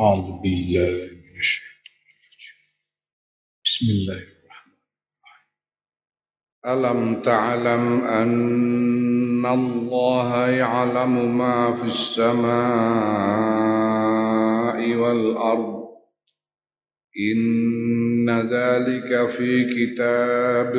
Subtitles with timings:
[0.00, 1.68] أعوذ بالله من الشيطان
[3.64, 4.72] بسم الله الرحمن
[5.20, 5.64] الرحيم.
[6.66, 12.54] ألم تعلم أن الله يعلم ما في السماء
[14.94, 15.84] والأرض؟
[17.32, 20.72] إن ذلك في كتاب.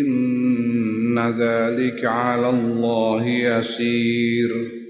[0.00, 4.85] إن ذلك على الله يسير.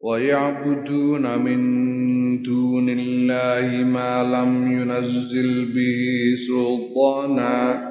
[0.00, 7.88] ويعبدون من دون الله ما لم ينزل به سلطانا.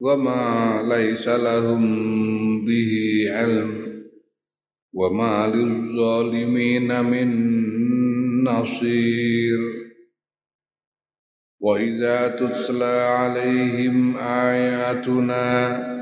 [0.00, 1.84] وما ليس لهم
[2.64, 4.02] به علم.
[4.92, 7.28] وما للظالمين من
[8.44, 9.58] نصير.
[11.60, 16.01] وإذا تتلى عليهم آياتنا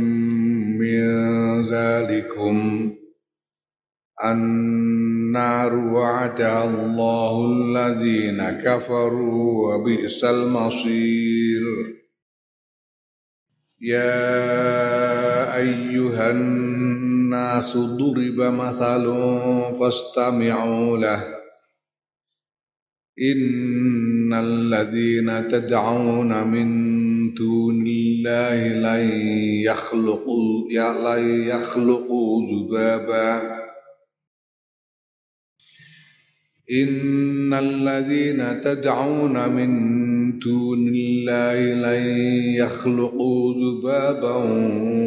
[1.71, 2.91] ذلكم
[4.25, 11.63] النار وعدها الله الذين كفروا وبئس المصير.
[13.81, 19.05] يا أيها الناس ضرب مثل
[19.79, 21.23] فاستمعوا له.
[23.21, 26.69] إن الذين تدعون من
[27.33, 28.10] دون الله
[28.67, 29.09] لن
[29.63, 32.41] يخلقوا لن يخلقوا
[32.71, 33.61] ذبابا.
[36.71, 39.71] إن الذين تدعون من
[40.39, 42.03] دون الله لن
[42.55, 44.35] يخلقوا ذبابا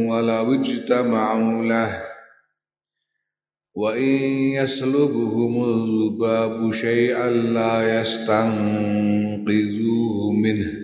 [0.08, 2.02] ولو اجتمعوا له.
[3.74, 4.12] وإن
[4.62, 9.52] يسلبهم الذباب شيئا لا يستنقذوه
[10.32, 10.83] منه.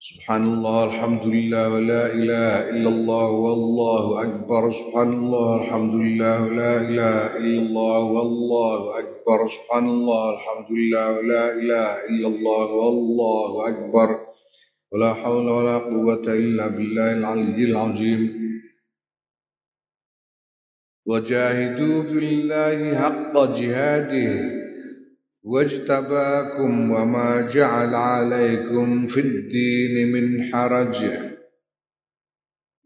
[0.00, 4.72] سبحان الله الحمد لله ولا إله إلا الله والله أكبر.
[4.72, 9.38] سبحان الله الحمد لله ولا إله إلا الله والله أكبر.
[9.48, 14.08] سبحان الله الحمد لله ولا إله إلا الله والله أكبر.
[14.92, 18.22] ولا حول ولا قوة إلا بالله العلي العظيم.
[21.06, 24.57] وجاهدوا في الله حق جهاده.
[25.48, 30.96] واجتباكم وما جعل عليكم في الدين من حرج.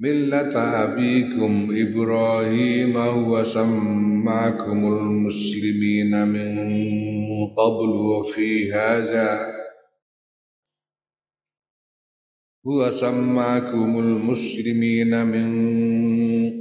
[0.01, 2.97] ملة أبيكم إبراهيم
[3.31, 6.51] وسماكم المسلمين من
[7.47, 9.53] قبل وفي هذا.
[12.67, 15.82] هو سماكم المسلمين من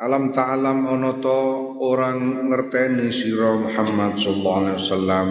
[0.00, 1.40] Alam ta'alam ono to
[1.76, 5.28] orang ngerteni sira Muhammad sallallahu alaihi wasallam.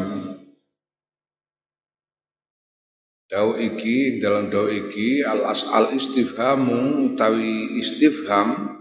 [3.25, 8.77] Dau iki dalam dau iki al asal istifhamu utawi istifham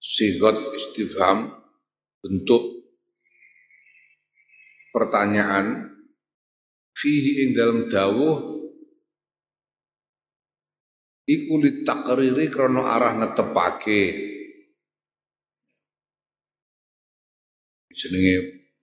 [0.00, 1.56] sigot istifham
[2.20, 2.92] bentuk
[4.92, 5.96] pertanyaan
[6.92, 8.55] fihi ing dalam dawuh
[11.26, 14.02] iku litakriri krana arah netepake.
[17.96, 18.34] Jenenge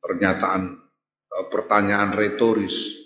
[0.04, 0.62] pernyataan
[1.32, 3.00] eh, pertanyaan retoris.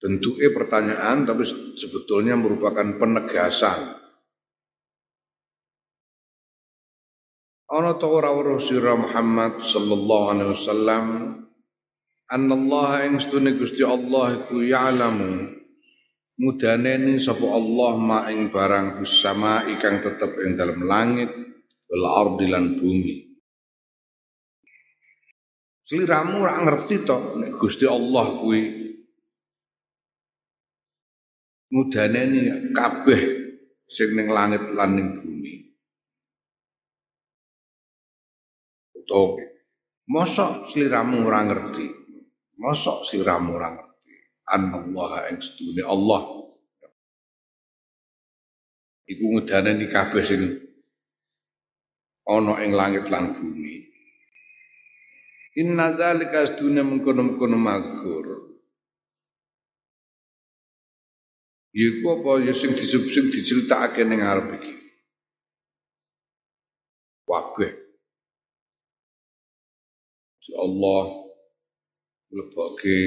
[0.00, 1.44] Bentuknya pertanyaan tapi
[1.76, 4.00] sebetulnya merupakan penegasan.
[7.70, 11.04] Ana ta ora sira Muhammad sallallahu alaihi wasallam
[12.32, 13.20] annallaha ing
[13.60, 15.59] Gusti Allah iku ya'lamu
[16.40, 21.28] mudaneni sapa Allah ma ing barang bersama ikang tetep ing dalam langit
[21.86, 23.30] wal ardi lan bumi
[25.90, 28.62] Seliramu ora ngerti to nek Gusti Allah kuwi
[31.74, 33.20] mudaneni kabeh
[33.90, 35.54] sing ning langit lan ning bumi.
[39.02, 39.42] Toke.
[40.06, 41.86] Mosok sliramu ora ngerti.
[42.62, 43.89] Mosok sliramu ora.
[44.50, 46.22] Allah ing sedune Allah.
[49.10, 50.42] Iku ngudane kabeh sing
[52.26, 53.86] ana ing langit lan bumi.
[55.58, 58.26] Inna dzalika sedune mengkono-mengkono mazkur.
[61.70, 64.74] Iku apa ya sing disebut diceritakake ning arep iki.
[67.30, 67.80] Kabeh
[70.60, 71.04] Allah
[72.30, 72.98] lebokke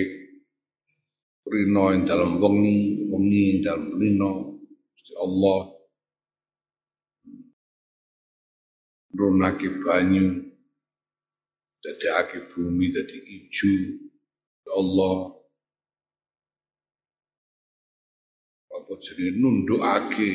[1.48, 4.32] rino ing dalam wengi, wengi ing dalam rino.
[5.20, 5.62] Allah.
[9.14, 10.42] Runake banyu
[11.84, 13.74] dadekake bumi dadi ijo.
[14.74, 15.38] Allah.
[18.74, 19.38] Apa jenenge?
[19.38, 20.32] Nundukake.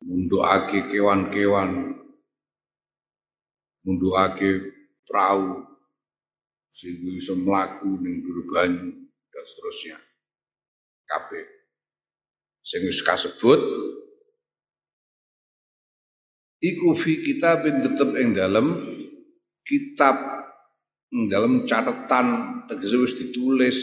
[0.00, 1.70] Nundukake kewan-kewan.
[3.84, 4.50] Ngunduhake
[5.08, 5.69] perahu
[6.70, 8.94] sehingga bisa melaku ning dhuwur banyu
[9.34, 9.98] dan seterusnya.
[11.10, 11.46] Kabeh.
[12.62, 13.58] Sing wis kasebut
[16.62, 18.66] iku fi kitabin tetep ing dalem
[19.66, 20.14] kitab
[21.10, 23.80] ing dalem catatan tegese wis ditulis.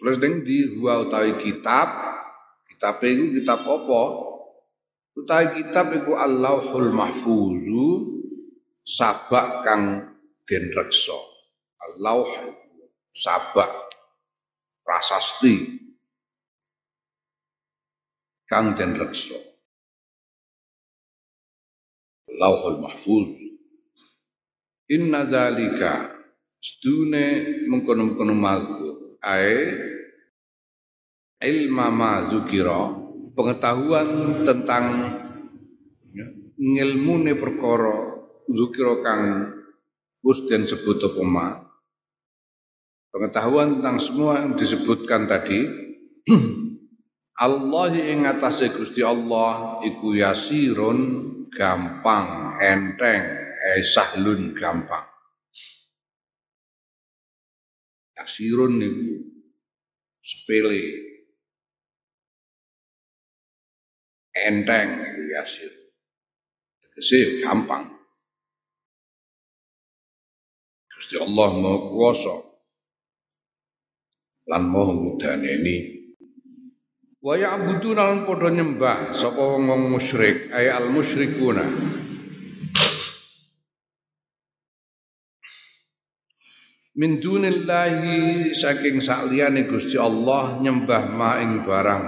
[0.00, 2.16] Tulis ning di huwa utawi kitab.
[2.72, 4.02] Kitab iku kitab apa?
[5.16, 7.88] Utawi kitab iku Allahul Mahfuzu
[8.84, 10.15] sabak kang
[10.46, 11.18] den reksa.
[11.76, 12.54] Allah
[13.10, 13.90] sabak
[14.86, 15.82] prasasti
[18.46, 19.36] kang den reksa.
[22.36, 23.42] Lauhul Mahfuz.
[24.86, 26.14] Inna dzalika
[26.62, 27.24] stune
[27.66, 29.58] mengkono-mengkono mazkur ae
[31.42, 32.94] ilma ma zukira
[33.34, 34.86] pengetahuan tentang
[36.56, 37.98] ngilmune perkara
[38.46, 39.22] zukira kang
[40.26, 41.70] wis den sebut apa
[43.14, 45.62] pengetahuan tentang semua yang disebutkan tadi
[47.46, 50.98] Allah ing atase Gusti Allah iku yasirun
[51.54, 53.22] gampang enteng
[53.54, 55.06] eh sahlun gampang
[58.18, 59.22] yasirun niku
[60.26, 61.06] sepele
[64.36, 65.00] enteng
[65.32, 65.72] yasir.
[66.80, 67.95] Tegese gampang.
[70.96, 72.34] Gusti Allah mau kuasa.
[74.48, 75.96] Lan mau ngudaneni
[77.26, 81.66] wa ya'buduna lan padha nyembah sapa wong musyrik ay al musyrikuna.
[86.96, 92.06] Min dunillahi saking sakliyane Gusti Allah nyembah ma ing barang.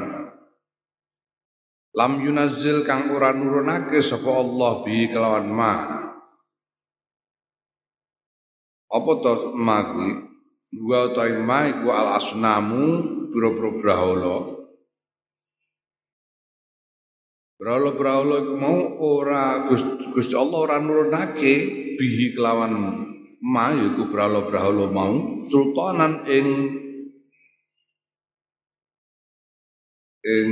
[1.99, 5.98] Lam yunazil kang ora nurunake sapa Allah bi kelawan ma
[8.89, 10.11] apa to ma kuwi?
[10.85, 12.85] Wa ta ma iku al asnamu
[13.33, 14.37] pira-pira brahala.
[17.59, 19.67] Brahala-brahala iku mau ora
[20.15, 21.55] Gusti Allah ora nurunake
[21.99, 22.73] bihi kelawan
[23.43, 26.49] ma iku brahala-brahala mau sultanan ing
[30.23, 30.51] ing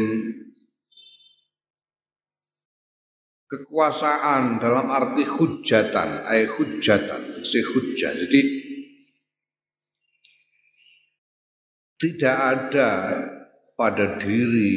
[3.46, 8.12] kekuasaan dalam arti hujatan, ay hujatan, si hujah.
[8.14, 8.40] Jadi
[11.96, 12.90] tidak ada
[13.78, 14.72] pada diri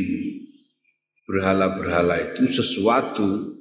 [1.25, 3.59] berhala-berhala itu sesuatu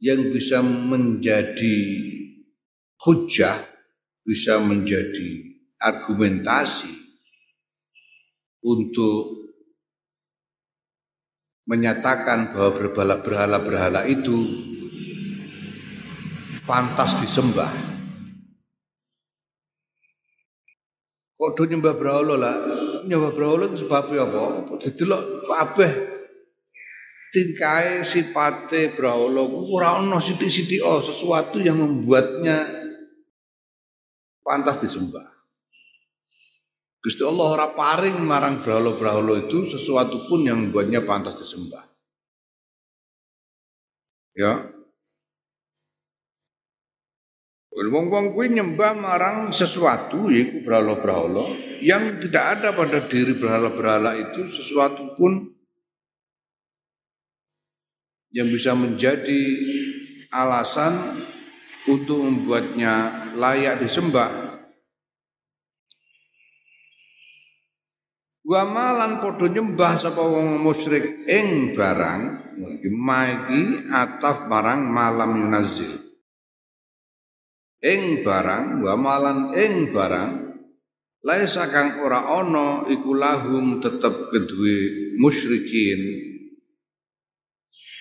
[0.00, 1.76] yang bisa menjadi
[3.04, 3.66] hujah,
[4.24, 6.92] bisa menjadi argumentasi
[8.64, 9.39] untuk
[11.70, 12.90] menyatakan bahwa
[13.22, 14.66] berhala-berhala itu
[16.66, 17.70] pantas disembah.
[21.38, 22.54] Kok do nyembah berhala lah?
[23.06, 24.66] Nyembah berhala itu sebabnya apa?
[24.82, 25.92] Didelok kabeh
[27.30, 32.66] tingkai sipate berhala ora ana sithik-sithik oh, sesuatu yang membuatnya
[34.42, 35.39] pantas disembah.
[37.00, 41.80] Gusti Allah ora paring marang berhala-berhala itu sesuatu pun yang membuatnya pantas disembah.
[44.36, 44.68] Ya.
[47.72, 55.16] Wong-wong kuwi nyembah marang sesuatu yaitu berhala-berhala yang tidak ada pada diri berhala-berhala itu sesuatu
[55.16, 55.48] pun
[58.36, 59.40] yang bisa menjadi
[60.28, 61.24] alasan
[61.88, 64.49] untuk membuatnya layak disembah
[68.50, 72.22] Wa malan padha nyembah sapa wong musyrik ing barang
[72.58, 76.02] iki ataf barang malam yunazil.
[77.78, 80.30] Ing barang wa malan ing barang
[81.22, 86.00] laisa kang ora ana iku lahum tetep kedue musyrikin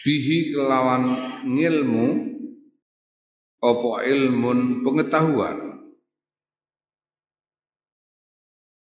[0.02, 1.04] bihi kelawan
[1.46, 2.08] ngilmu
[3.60, 5.84] apa ilmun pengetahuan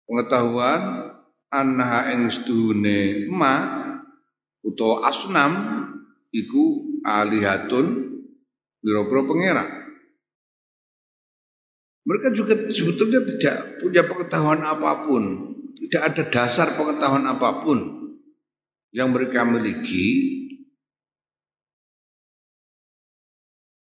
[0.06, 1.01] pengetahuan
[1.52, 3.56] anha ing sedune ma
[4.64, 5.54] utawa asnam
[6.32, 7.86] iku alihatun
[8.82, 9.70] biro-biro pangeran.
[12.02, 15.54] Mereka juga sebetulnya tidak punya pengetahuan apa pun,
[15.86, 18.10] tidak ada dasar pengetahuan apa pun
[18.90, 20.42] yang mereka miliki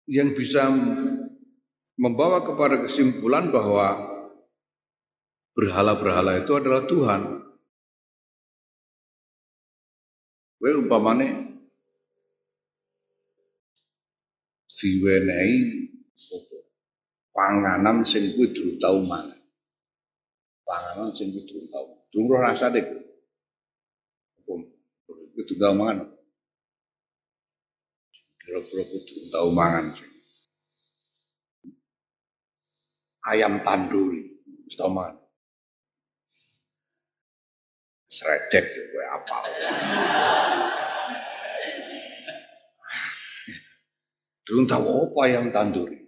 [0.05, 0.69] yang bisa
[1.97, 4.13] membawa kepada kesimpulan bahwa
[5.57, 7.21] berhala-berhala itu adalah Tuhan.
[10.63, 11.27] Kowe umpamane
[14.71, 15.59] diwenehi
[17.35, 19.43] panganan sing kuwi durung tau mangan.
[20.63, 22.07] Panganan sing kuwi durung tau.
[22.15, 22.79] Durung roh rasane.
[24.47, 26.07] Kuwi durung tau mangan.
[28.39, 30.11] Kira-kira durung tau mangan sing.
[33.27, 34.31] Ayam tanduri,
[34.63, 35.19] wis tau mangan.
[38.13, 39.37] Sredek kowe apa?
[44.43, 46.03] Durung tahu apa yang tanduri.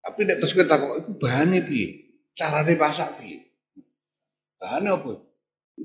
[0.00, 1.88] Tapi nek terus kita kok itu bahannya piye?
[2.32, 3.44] Carane masak piye?
[4.56, 5.12] Bahannya apa?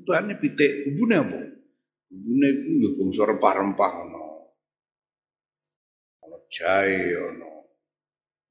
[0.07, 1.39] Bahannya pitik, bumbune apa?
[2.07, 4.23] Bumbune iku ya bangsa rempah-rempah ana.
[6.23, 7.51] Ana jahe, ana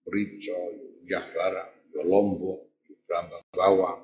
[0.04, 0.59] merica,
[1.09, 4.00] ya barang, ya lombok, ya brambang bawang,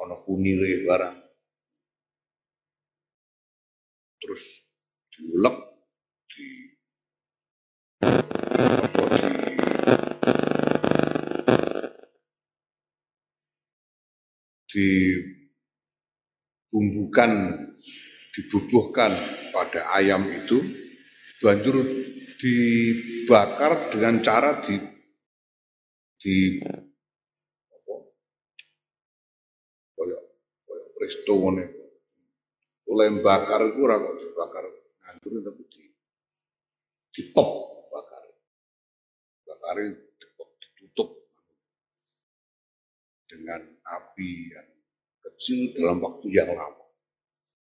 [0.00, 1.16] ana kunire barang.
[4.20, 4.44] Terus
[5.20, 5.56] diulek
[6.32, 6.48] di
[8.00, 9.20] apa di
[16.72, 17.30] dibumbukan
[18.32, 19.12] dibubuhkan
[19.52, 20.64] pada ayam itu
[21.44, 21.84] banjur
[22.40, 24.80] dibakar dengan cara di
[26.20, 26.60] di
[30.96, 31.64] presto ngene.
[32.92, 34.79] Oleh bakar iku ora kok dibakar
[35.10, 35.84] ngandur tapi di
[37.10, 37.50] ditop
[37.90, 38.22] bakar.
[39.42, 39.76] Bakar
[40.78, 41.26] ditutup
[43.26, 44.70] dengan api yang
[45.26, 46.86] kecil dalam waktu yang lama.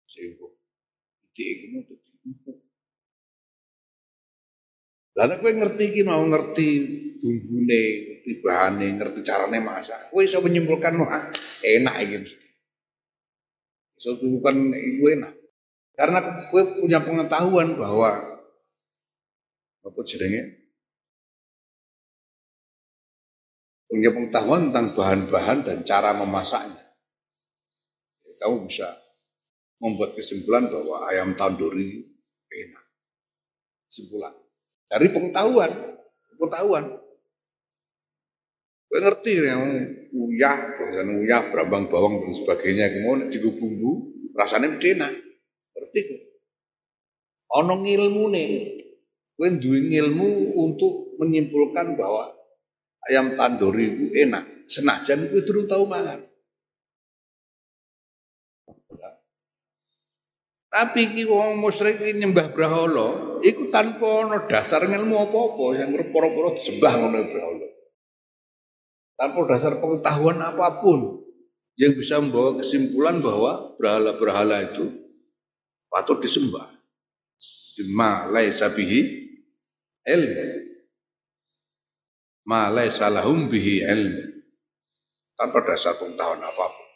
[0.05, 0.45] Sehingga
[1.33, 2.57] ide itu empuk.
[5.17, 6.67] Lalu kowe ngerti iki mau ngerti
[7.19, 10.13] bumbune, ngerti bahane, ngerti carane masak.
[10.13, 11.33] Kowe iso menyimpulkan ah,
[11.65, 12.47] enak mesti.
[13.97, 15.40] Suatu bukan ibu enak.
[15.95, 18.09] Karena gue punya pengetahuan bahwa
[19.81, 20.61] apa jenenge
[23.91, 26.79] punya pengetahuan tentang bahan-bahan dan cara memasaknya.
[28.41, 28.89] Kamu bisa
[29.77, 32.09] membuat kesimpulan bahwa ayam tanduri
[32.49, 32.85] enak.
[33.85, 34.33] Kesimpulan
[34.91, 35.71] dari pengetahuan,
[36.35, 36.85] pengetahuan.
[38.91, 39.63] Gue ngerti yang
[40.11, 40.57] uyah,
[40.99, 42.91] uyah, berambang bawang dan sebagainya.
[42.91, 45.30] Kemudian bumbu, rasanya enak.
[45.81, 46.21] Ngerti gue.
[47.57, 48.49] Ono nih.
[49.33, 52.29] Gue duwe ilmu untuk menyimpulkan bahwa
[53.09, 54.69] ayam tandori itu enak.
[54.69, 56.21] Senajan gue turun tahu mangan.
[60.71, 66.95] Tapi ki wong musyrik nyembah brahala, iku tanpa ana dasar ilmu apa-apa yang poro-poro disembah
[66.95, 67.67] ngono brahala
[69.21, 71.21] tanpa dasar pengetahuan apa pun
[71.77, 75.00] yang bisa membawa kesimpulan bahwa berhala-berhala itu
[75.91, 76.71] patut disembah.
[77.91, 78.99] Ma laisa bihi
[80.07, 80.45] ilmu.
[82.47, 84.23] Ma laisa lahum bihi ilmu.
[85.35, 86.89] Tanpa dasar pengetahuan apa pun.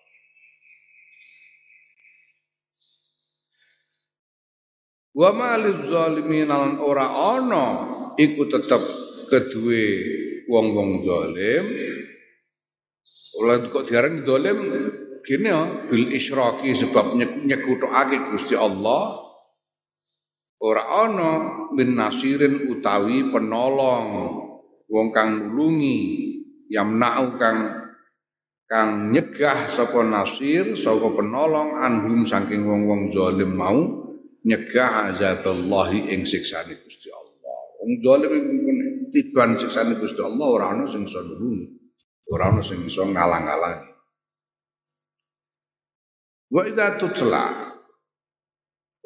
[5.15, 7.65] Wa ma zalimin ora ana
[8.15, 8.83] iku tetep
[9.31, 9.87] kedue
[10.47, 11.65] wong-wong zalim
[13.35, 14.59] oleh kok diarani dolim
[15.27, 19.19] ya bil isyraki sebab nyekutake Gusti Allah
[20.61, 21.31] ora ana
[21.73, 24.07] min nasirin utawi penolong
[24.85, 25.99] wong kang nulungi
[26.69, 27.59] yamna'u kang
[28.69, 33.81] kang nyegah sapa nasir sapa penolong anhum saking wong-wong zalim mau
[34.45, 38.33] nyegah azaballahi ing siksane Gusti Allah wong zalim
[39.09, 41.75] tiban siksane Gusti Allah ora ana sing iso nulungi
[42.25, 43.94] Ora ono sing iso ngalang-alangi.
[46.53, 47.43] Wa idza tutla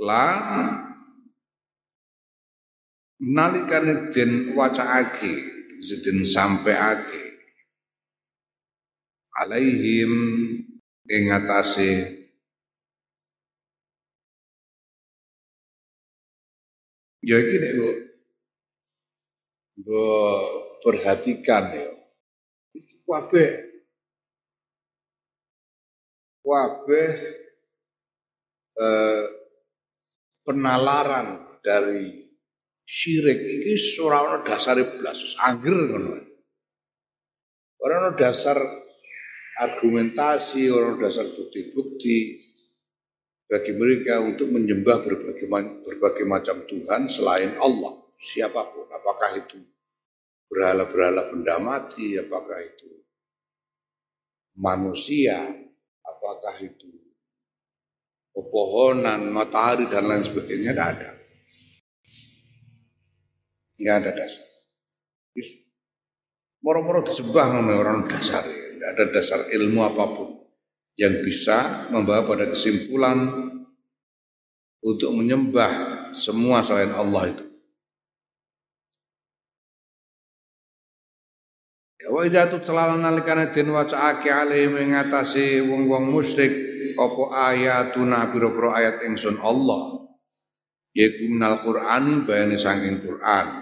[0.07, 0.39] lan
[3.19, 5.33] nalikane den wacaake
[6.03, 7.21] den sampeake
[9.39, 10.13] alaihim
[11.15, 11.89] ing atase
[17.23, 17.73] ya iki nek
[20.83, 21.89] perhatikan ya.
[23.09, 23.68] Kabeh
[26.43, 27.11] kabeh
[28.79, 29.23] eh,
[30.43, 32.25] penalaran dari
[32.89, 36.13] syirik ini ora ana dasare blas angger ngono.
[37.79, 38.57] Ora ana dasar
[39.59, 42.17] argumentasi, ora ana dasar bukti-bukti
[43.49, 45.45] bagi mereka untuk menyembah berbagai,
[45.85, 49.57] berbagai macam Tuhan selain Allah, siapa pun, apakah itu
[50.49, 52.89] berhala-berhala benda mati, apakah itu
[54.53, 55.49] manusia,
[56.29, 56.85] apakah itu
[58.29, 61.09] pepohonan, matahari dan lain sebagainya tidak ada.
[63.73, 64.45] Tidak ada dasar.
[66.61, 70.29] Moro-moro disembah namanya orang dasar, tidak ada dasar ilmu apa pun
[70.99, 73.17] yang bisa membawa pada kesimpulan
[74.85, 75.71] untuk menyembah
[76.13, 77.48] semua selain Allah itu.
[82.09, 86.49] Wa idza tutla nalikane den wacaake alaihim ing atase wong-wong musyrik
[86.97, 90.09] apa ayatuna pira-pira ayat ingsun Allah?
[90.97, 93.61] Yaiku minal Qur'an bayane saking Qur'an.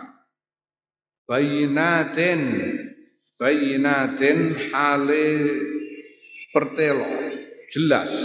[1.28, 2.42] Bayinatin
[3.36, 5.28] bayinatin hale
[6.56, 7.04] pertelo
[7.68, 8.16] jelas.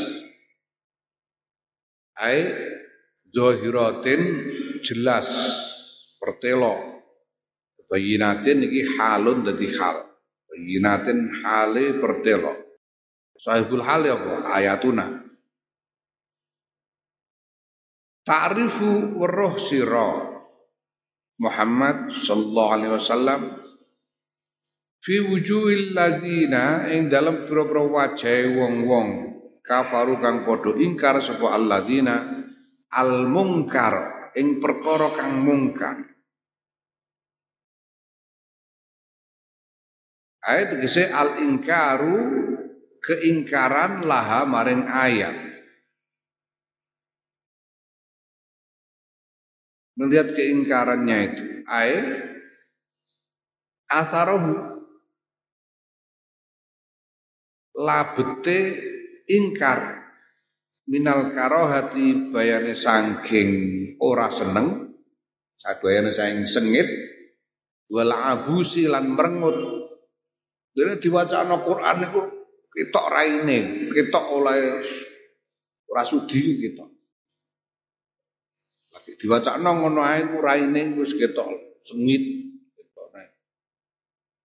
[2.14, 2.46] Ai
[3.34, 4.22] zahiratin
[4.86, 5.26] jelas
[6.22, 7.02] pertelo.
[7.90, 10.11] Bayinatin iki halun dadi hal
[10.52, 12.52] Bayinatin hale pertelo.
[13.40, 14.52] Sahibul hale apa?
[14.52, 15.24] Ayatuna.
[18.22, 20.30] Ta'rifu weruh sira
[21.40, 23.40] Muhammad sallallahu alaihi wasallam
[25.02, 29.08] fi wujuhil ladina ing dalam pira-pira wajah wong-wong
[29.66, 32.46] kafaru kang padha ingkar sapa alladzina
[32.94, 36.11] al mungkar ing perkara kang mungkar
[40.42, 42.18] Ayat tegese al ingkaru
[42.98, 45.38] keingkaran laha maring ayat.
[49.94, 52.06] Melihat keingkarannya itu, ayat
[53.86, 54.82] asarohu
[57.78, 58.60] labete
[59.30, 60.02] ingkar.
[60.82, 63.50] Minal karohati bayane sangking
[64.02, 64.90] ora seneng
[65.54, 66.90] sadayane saing sengit.
[67.86, 69.81] Wal abusi lan merengut
[70.72, 72.20] Dene diwacana Quran niku
[72.72, 74.80] ketok raine, ketok oleh
[75.92, 76.88] ora sudi ketok.
[78.96, 81.48] Lagi diwacana ngono ae ku raine wis ketok
[81.84, 82.24] sengit
[82.72, 83.28] ketok nae.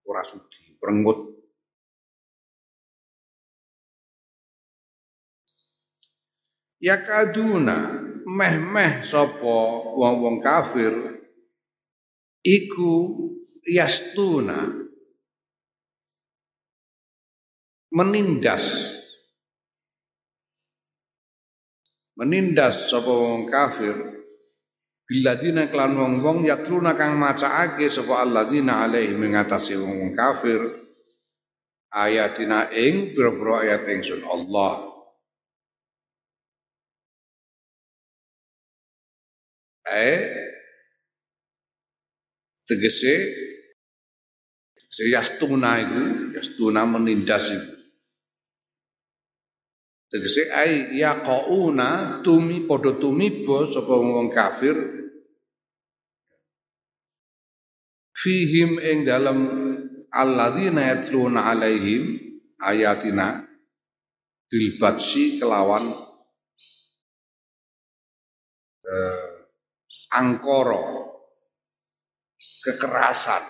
[0.08, 0.68] Ora sudi.
[6.78, 9.58] Ya kaduna meh-meh sapa
[9.98, 10.94] wong-wong kafir
[12.46, 13.18] iku
[13.66, 14.87] yastuna
[17.92, 18.96] menindas.
[22.18, 23.94] Menindas sapa wong kafir.
[25.08, 30.60] Biladina klan wong-wong yatruna kang macaake sapa alladzina alaihi mengatasi wong kafir.
[31.94, 34.92] Ayatina ing pira-pira ayat ingsun Allah.
[39.88, 40.20] Eh
[42.68, 43.16] tegese
[44.76, 47.77] tegese yastuna iku yastuna menindas iku
[50.08, 54.76] Tegese ai yaqauna tumi padha tumiba sapa wong kafir?
[58.16, 59.40] Fihim ing dalam
[60.08, 62.18] alladzina yatluna alaihim
[62.64, 63.44] ayatina
[64.48, 64.80] bil
[65.44, 65.92] kelawan
[68.88, 69.28] eh,
[70.16, 71.12] angkoro
[72.64, 73.44] kekerasan.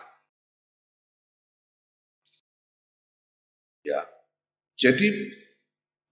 [3.85, 4.03] Ya.
[4.75, 5.07] Jadi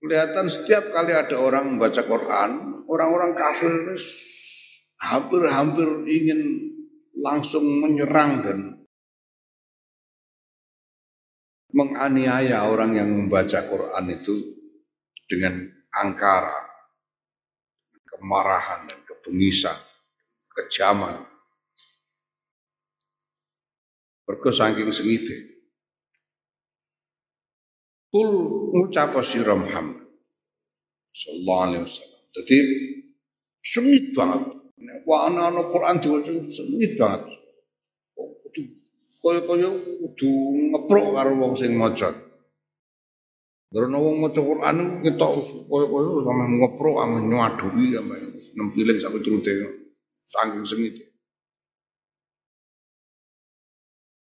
[0.06, 3.74] kelihatan setiap kali ada orang membaca Quran orang-orang kafir
[5.02, 6.42] hampir-hampir ingin
[7.18, 8.60] langsung menyerang dan
[11.74, 14.56] menganiaya orang yang membaca Quran itu
[15.28, 16.64] dengan angkara,
[18.08, 19.76] kemarahan dan kebengisan,
[20.54, 21.28] kejaman.
[24.26, 25.55] Mergo saking.
[28.16, 28.32] Kul
[28.72, 30.08] ngucap sira Muhammad
[31.12, 32.22] sallallahu alaihi wasallam.
[32.32, 32.58] Jadi
[33.60, 34.56] sengit banget.
[35.04, 37.36] Wah ana-ana Quran diwaca sengit banget
[39.26, 39.70] kaya-kaya
[40.06, 40.32] kudu
[40.70, 42.14] ngeprok karo wong sing maca.
[43.74, 45.26] Karena wong maca Quran kita
[45.66, 48.16] kaya-kaya sama ngeprok sama nyadui sama
[48.54, 49.54] nempiling sampai turute
[50.30, 50.96] saking sengit.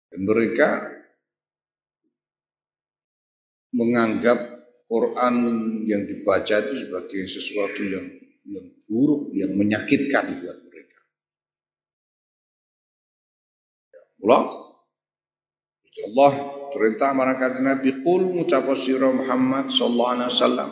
[0.08, 0.88] Dan mereka
[3.74, 4.38] menganggap
[4.86, 5.34] Quran
[5.84, 8.06] yang dibaca itu sebagai sesuatu yang
[8.44, 10.98] yang buruk, yang menyakitkan buat mereka.
[14.22, 14.42] Allah
[16.04, 16.32] Allah
[16.76, 20.70] perintah marang Nabi qul ngucap sira Muhammad sallallahu alaihi wasallam.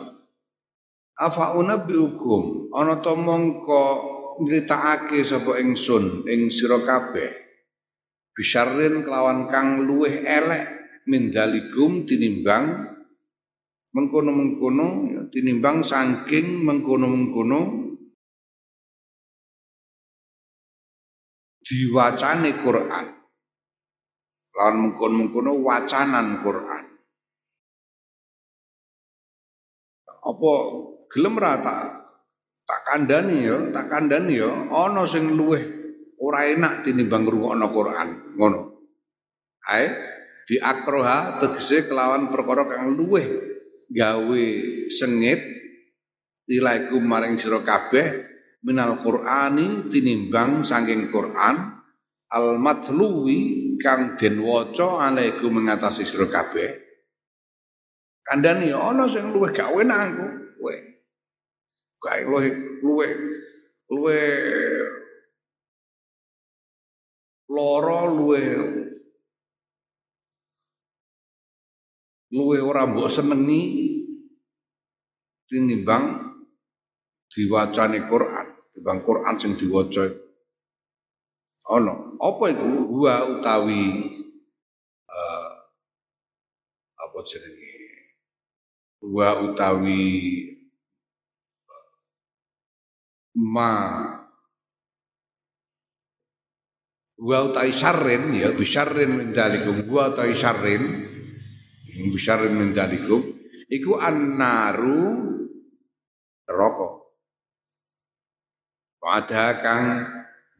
[1.17, 2.73] Afa unabbiukum?
[2.73, 3.83] Ana to mongko
[4.41, 7.33] nyritakake sapa ingsun ing sira kabeh.
[8.33, 10.65] Bisyarrin kelawan kang luweh elek
[11.05, 12.92] mindalikum tinimbang
[13.93, 17.59] mengkono-mengkono ya, tinimbang saking mengkono-mengkono
[21.63, 23.23] diwacane Quran
[24.53, 26.83] lawan mengkon-mengkono wacanan Quran.
[30.23, 30.51] Apa
[31.11, 31.81] gelem ra tak
[32.63, 35.61] tak ya, tak kandhani ya ana sing luweh
[36.21, 38.07] ora enak tinimbang ngrungokno Quran,
[38.39, 38.61] ngono.
[39.67, 39.85] Ae
[40.47, 43.52] di akroha tegese kelawan perkara kang luweh
[43.91, 44.45] gawe
[44.87, 45.41] sengit
[46.47, 48.07] ilaikum maring sira kabeh
[48.63, 51.55] minal Qur'ani tinimbang saking Quran
[52.31, 56.83] al matluwi kang den waca alaiku mengatasi sira kabeh.
[58.23, 60.75] Kandhane ana sing luwih gak enak aku kowe
[61.99, 63.11] gak luwih luwih
[63.91, 64.31] luwih
[67.51, 68.47] loro luwih
[72.33, 73.61] luwih ora mbok senengi
[75.45, 76.33] tinimbang
[77.29, 80.09] diwacane Quran, timbang Quran sing diwaca.
[81.77, 83.83] Ono apa itu gua utawi
[85.07, 85.51] uh,
[86.99, 87.73] apa jenenge?
[88.99, 90.03] Gua utawi
[93.37, 93.71] ma
[97.15, 101.12] gua utawi syarrin ya bisyarrin min dalikum gua utawi syarrin
[101.93, 103.21] bisyarrin min dalikum
[103.69, 105.01] iku annaru
[106.49, 106.93] rokok.
[109.03, 109.85] Pada kang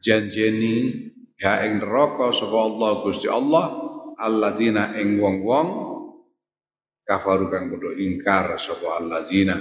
[0.04, 0.92] janjeni
[1.40, 3.66] ya ing neraka sapa Allah Gusti Allah
[4.20, 5.68] alladzina ing wong-wong
[7.08, 9.56] kafaru kang padha ingkar sapa alladzina.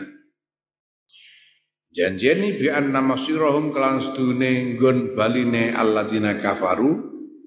[1.93, 6.91] Janjeni bi anna masirahum kelan sedune nggon baline alladzina kafaru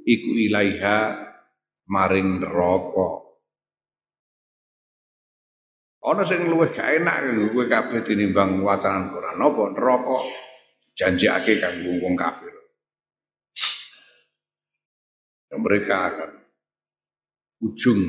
[0.07, 1.19] iku ilaiha
[1.91, 3.26] maring neraka
[6.07, 10.19] ana sing luwih gak enak kanggo kowe kabeh tinimbang wacanan Quran apa neraka
[10.95, 12.55] janjiake kanggo wong kafir
[15.57, 16.31] mereka akan
[17.65, 18.01] ujung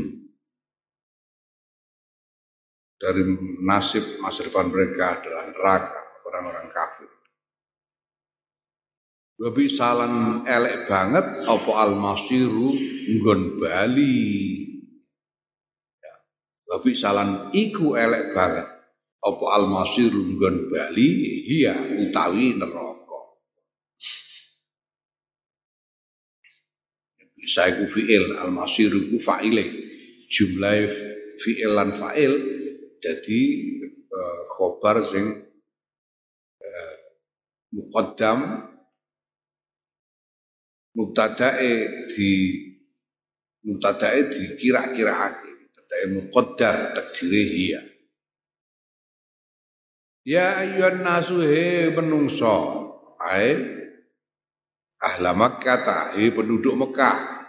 [2.98, 3.24] dari
[3.62, 7.10] nasib masa depan mereka adalah neraka orang-orang kafir.
[9.38, 12.74] Lebih salan elek banget apa al-masiru
[13.06, 14.67] nggon Bali.
[16.78, 18.68] Lebih salan iku elek banget
[19.18, 21.10] apa al-masiru nggon Bali
[21.50, 23.20] iya utawi neraka.
[27.48, 29.66] Saiku fi'il al-masir iku fa'ile.
[30.30, 30.86] Jumlah
[31.42, 32.34] fi'il lan fa'il
[33.02, 33.42] jadi
[34.12, 35.26] uh, khobar sing
[36.62, 36.96] uh,
[37.74, 38.68] muqaddam
[40.98, 42.32] mubtadae di
[43.64, 44.44] mubtadae di
[45.88, 47.82] mubtadae muqaddar takdire hiya.
[50.28, 52.84] Ya ayyuhan nasu he menungso.
[53.18, 53.56] Ae
[55.00, 55.98] ahla Makkah ta?
[56.20, 57.40] He penduduk Mekah.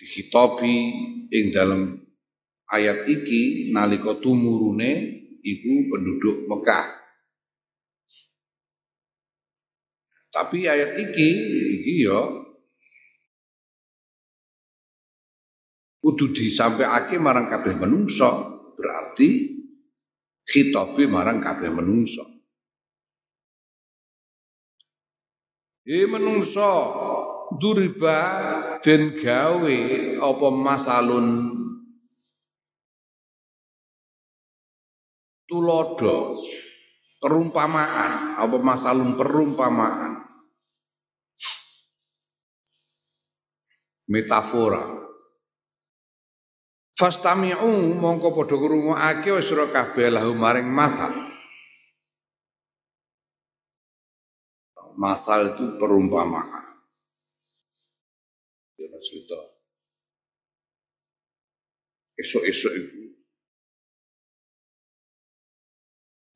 [0.00, 0.74] Dihitopi
[1.28, 1.92] ing dalam
[2.72, 4.90] ayat iki nalika tumurune
[5.44, 6.86] iku penduduk Mekah.
[10.32, 11.28] Tapi ayat iki
[11.82, 12.49] iki ya
[16.00, 18.28] kudu disampaiake marang kabeh menungso,
[18.74, 19.60] berarti
[20.48, 22.24] khitabe marang kabeh menungso.
[25.84, 26.72] E menungso
[27.60, 28.18] duriba
[28.80, 29.78] den gawe
[30.20, 31.26] apa masalun?
[35.50, 36.38] Tulodo
[37.18, 40.22] perumpamaan apa masalun perumpamaan?
[44.10, 44.99] Metafora
[47.00, 51.08] Fastami'u mongko padha ngrungokake sira kabeh lahu maring masal.
[55.00, 56.76] Masal itu perumpamaan.
[58.76, 59.40] Ya cerita.
[62.20, 63.00] Esok-esok itu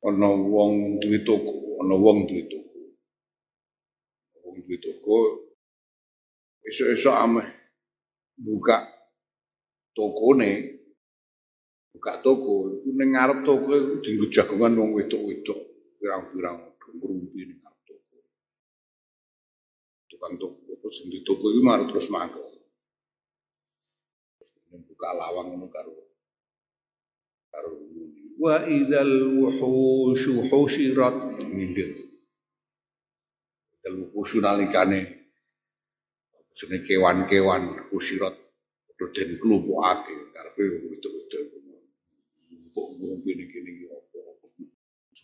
[0.01, 2.79] ana wong duwe toko, ana wong duwe toko.
[4.41, 5.17] Wong duwe toko
[6.65, 7.45] esok-esok ameh
[8.41, 8.94] buka
[9.95, 10.51] tokone
[11.95, 15.59] buka toko iku ning ngarep toko iku dienggo jagongan wong wedok-wedok
[15.97, 18.17] pirang-pirang ngrumpi ning ngarep toko.
[20.11, 22.43] Tukang toko apa sing di toko iku marah terus mangkok.
[24.75, 25.95] Buka lawang ngono karo
[27.51, 27.71] karo
[28.35, 31.15] wa idzal wuhushu husyirat
[31.47, 31.95] mindil
[33.79, 35.31] idzal wuhushu nalikane
[36.51, 38.35] sene kewan-kewan husyirat
[38.95, 41.43] padha den klumpukake karepe wedok-wedok
[42.75, 44.17] kok ngombe iki iki apa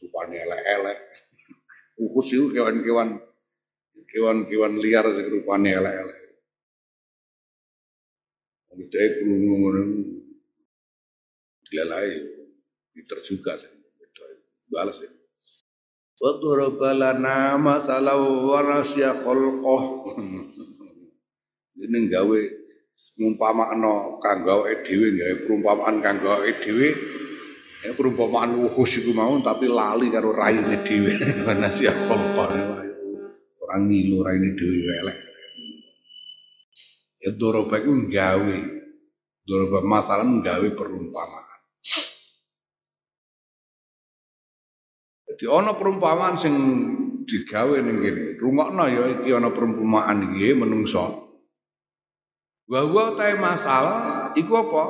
[0.02, 1.00] rupane elek-elek
[2.00, 3.20] wuhus itu kewan-kewan
[4.12, 6.22] kewan-kewan liar sing rupane elek-elek
[8.72, 9.84] Gitu ya, ngono
[11.68, 12.12] dilalai
[12.96, 13.68] Pinter juga sih.
[14.72, 15.12] Balas ya.
[16.22, 19.84] Wa daraba masalah wa nasya khalqah.
[21.84, 22.40] Ini gawe
[23.22, 26.90] ngumpamakno kanggo awake dhewe gawe perumpamaan kanggo awake dhewe.
[27.86, 31.22] Ya perumpamaan wuhus iku mau tapi lali karo raine dhewe.
[31.62, 32.50] Nasya khalqah.
[33.62, 35.18] Orang ngilu raine dhewe elek.
[37.22, 38.58] Ya doroba iku gawe.
[39.46, 41.50] Doroba masalah gawe perumpamaan.
[45.30, 46.54] Jadi ana perumpamaan sing
[47.30, 48.24] digawe ning kene.
[48.42, 51.31] Rungokno ya iki ana perumpamaan iki menungso.
[52.72, 53.88] Wa huwa ta masal
[54.40, 54.84] iku apa?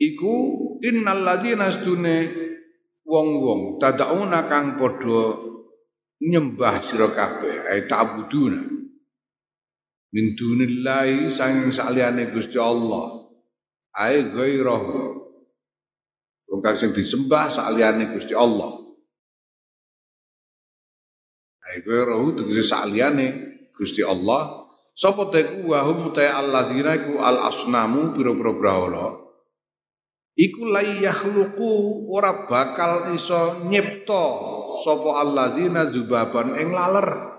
[0.00, 0.34] Iku
[0.80, 2.32] innal ladzina astune
[3.04, 5.36] wong-wong tadauna kang padha
[6.24, 8.72] nyembah sira kabeh ay ta'buduna.
[10.16, 13.20] Min dunillahi sanging saliyane Gusti Allah.
[13.92, 15.12] Ay ghairahu.
[16.48, 18.80] Wong kang sing disembah saliyane Gusti Allah.
[21.72, 23.26] Iku rohu tegese saliyane
[23.72, 24.61] Gusti Allah
[24.92, 29.06] sapa te ku wa hum ta alladzina iku al asnamu pira-pira brahala
[30.36, 31.70] iku la yakhluqu
[32.12, 34.24] ora bakal iso nyipta
[34.84, 37.32] sapa alladzina zubaban ing laler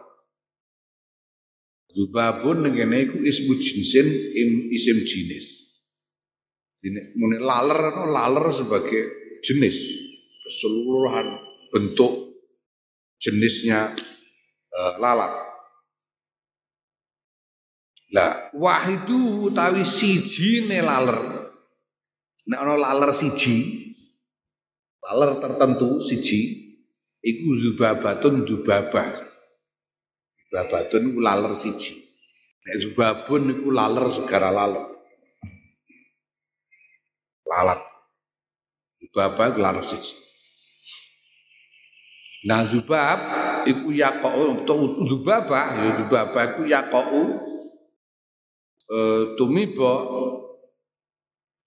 [1.94, 5.70] Zubabun ngene iku ismu jinsin im isim jinis.
[6.82, 9.02] Ini muni laler no, laler sebagai
[9.46, 9.78] jenis
[10.42, 11.38] keseluruhan
[11.70, 12.34] bentuk
[13.22, 13.94] jenisnya
[14.74, 15.32] uh, lalat.
[18.14, 21.50] Lah wahidu utawi siji ne laler.
[22.46, 23.90] Nek ana laler siji,
[25.02, 26.40] laler tertentu siji
[27.26, 29.26] iku zubabatun zubabah.
[30.46, 31.98] Zubabatun iku laler siji.
[32.70, 34.86] Nek zubabun iku laler segara laler.
[37.50, 37.82] Lalat.
[39.02, 40.14] Zubabah iku laler siji.
[42.46, 43.20] Nah zubab
[43.66, 44.68] iku yaqau
[45.08, 47.24] dzubabah ya dzubabah iku yaqau
[48.88, 48.98] e,
[49.40, 49.94] tumiba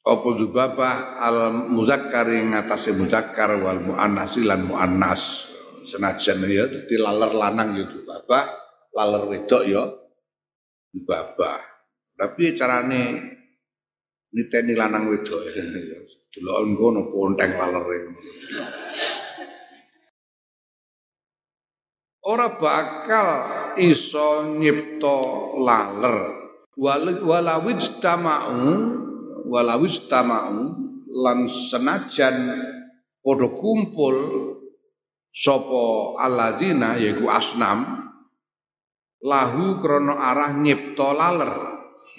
[0.07, 1.37] apa dzubabah al
[1.75, 5.53] muzakkar ing atase muzakkar wal muannas lan muannas.
[5.87, 8.45] Senajan ya dadi laler lanang ya dzubabah
[8.91, 9.87] laler wedok ya
[10.91, 11.63] dzubabah
[12.17, 13.03] tapi carane
[14.35, 15.47] niteni lanang wedok?
[16.37, 18.13] Delok ngono ponteng lalere
[22.27, 23.29] ora bakal
[23.81, 25.17] iso nyipta
[25.57, 26.36] laler
[26.77, 28.53] walawij tamau
[29.49, 30.69] walawij tamau
[31.09, 32.37] lan senajan
[33.25, 34.17] padha kumpul
[35.33, 38.07] sapa alladzina yaiku asnam
[39.25, 41.53] lahu krana arah nyipta laler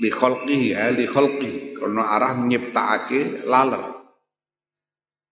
[0.01, 3.97] li khalqihi ya li khalqi krana arah nyiptakake laler.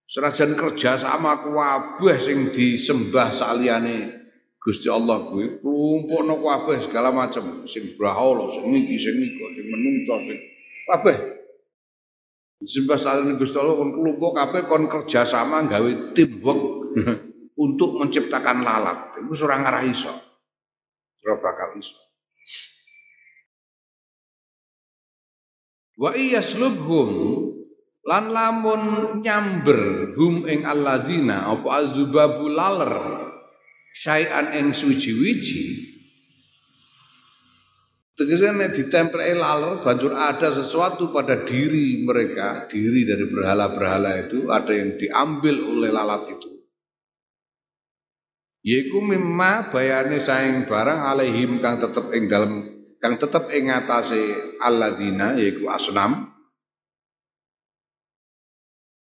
[0.06, 4.25] Senajan kerja sama kabeh sing disembah saliyane
[4.66, 10.18] Gusti Allah kuwi klumpukno kabeh segala macam sing brahala sing iki sing iki sing menungso
[10.26, 10.40] sing
[10.90, 11.18] kabeh
[12.66, 16.62] disembah saliyane Gusti Allah kon kelompok kabeh kon kerja sama gawe teamwork
[17.66, 19.16] untuk menciptakan lalat.
[19.20, 20.12] Itu ora ngarah iso.
[21.24, 21.96] Ora bakal iso.
[25.96, 27.10] Wa iyaslubhum
[28.04, 28.82] lan lamun
[29.24, 33.25] nyamber hum ing alladzina apa azubabu laler
[33.96, 35.96] syai'an ing suci-wiji
[38.16, 44.72] Tegasnya nek ditempel laler banjur ada sesuatu pada diri mereka, diri dari berhala-berhala itu ada
[44.72, 46.64] yang diambil oleh lalat itu.
[48.64, 52.54] Yaiku mimma bayane saing barang alaihim kang tetep ing dalem
[53.04, 54.24] kang tetep ing ngatasé
[54.64, 56.32] alladzina yaiku asnam.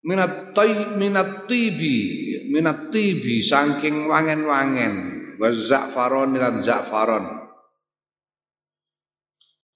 [0.02, 4.96] Minat tay minat tibi minat tibi saking wangen-wangen.
[5.38, 7.26] Wa za'faron lan za'faron.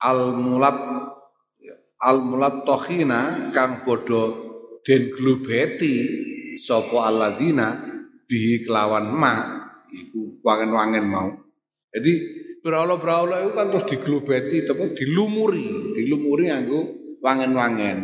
[0.02, 0.78] Al mulat
[2.02, 4.50] al mulat tohina kang bodo
[4.82, 6.10] den glubeti
[6.58, 7.78] sapa alladzina
[8.26, 9.34] bihi kelawan ma
[9.94, 11.30] iku wangen-wangen mau.
[11.94, 12.14] Jadi
[12.66, 15.94] berawal-berawal itu kan terus diglubeti tapi dilumuri.
[15.94, 16.80] Dilumuri nganggo
[17.22, 17.98] wangen-wangen.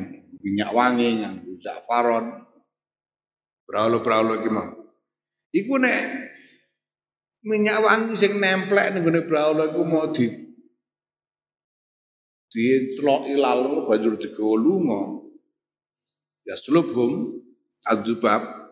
[0.44, 2.47] Minyak wangi nganggo Za'faron.
[3.68, 4.72] Braulo-braulo iki mau.
[5.52, 6.00] Iku nek
[7.44, 10.32] minyak wangi sing nemplek ning gone braulo iku mau di
[12.48, 15.02] diceloki lalu banjur digawa lunga.
[16.48, 17.44] Ya sulubhum
[17.84, 18.72] adzubab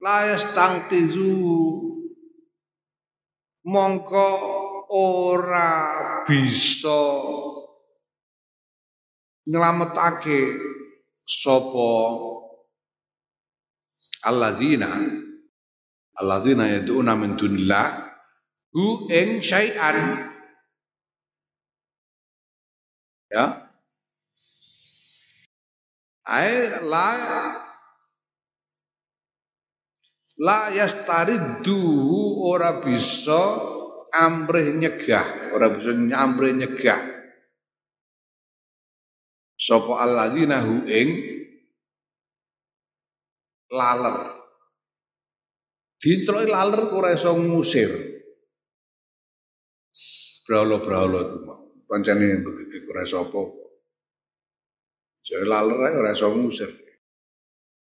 [0.00, 1.36] la yastangtizu
[3.64, 4.28] mongko
[4.88, 5.72] ora
[6.24, 7.00] bisa
[9.44, 10.40] nyelametake
[11.24, 11.92] sapa
[14.24, 14.90] alladzina
[16.16, 17.86] alladzina yad'una min dunillah.
[18.74, 20.30] Hu ing syai'an.
[23.30, 23.70] Ya.
[26.24, 27.10] Ay la
[30.40, 31.78] la yastariddu
[32.42, 33.60] ora bisa
[34.10, 35.52] amrih nyegah.
[35.54, 37.02] Ora bisa amrih nyegah.
[39.54, 41.33] Sapa alladzina hu ing
[43.74, 44.16] laler.
[45.98, 47.90] Ditroki laler ora iso ngusir.
[50.46, 51.38] Braula-braula itu
[51.88, 53.64] pancene begitu ora iso apa
[55.24, 56.68] jadi laler ora iso ngusir.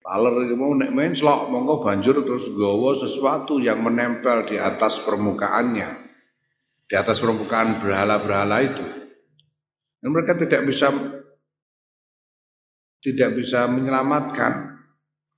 [0.05, 5.01] Laler itu mau nek main selok monggo banjur terus gawa sesuatu yang menempel di atas
[5.01, 6.05] permukaannya.
[6.85, 8.85] Di atas permukaan berhala-berhala itu.
[9.97, 10.93] Dan mereka tidak bisa
[13.01, 14.74] tidak bisa menyelamatkan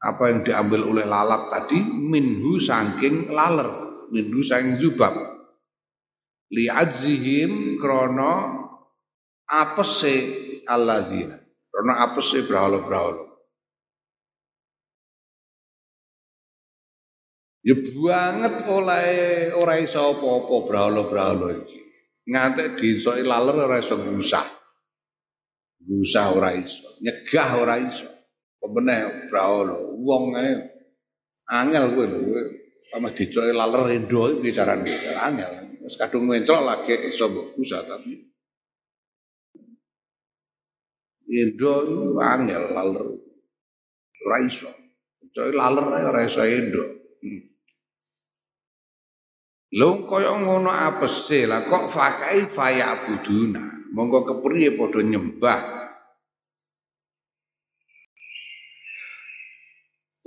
[0.08, 3.68] apa yang diambil oleh lalat tadi minhu saking laler
[4.08, 5.12] minhu saking zubab
[6.48, 8.34] li'adzihim krono
[9.44, 10.16] apese
[10.64, 11.36] alladzina
[11.68, 13.28] krono apese brahala-brahala
[17.68, 19.12] Ya banget oleh
[19.52, 21.80] ora iso apa-apa brahala-brahala iki.
[22.32, 22.80] Ngantek
[23.28, 24.48] laler ora iso ngusah.
[25.84, 28.17] Usah ora iso, nyegah ora iso.
[28.68, 30.52] Pemeneh braolo, wong ae
[31.48, 32.20] angel kowe lho.
[32.92, 35.52] Sama dicoke laler endo iki carane angel.
[35.84, 38.12] Wis kadung menclok lagi iso usah tapi
[41.32, 41.72] endo
[42.20, 43.08] angel laler
[44.28, 44.68] ora iso.
[45.32, 46.84] Coy laler ora iso endo.
[49.76, 53.64] Lho kaya ngono apese lah kok fakai faya buduna.
[53.92, 55.77] Monggo kepriye padha nyembah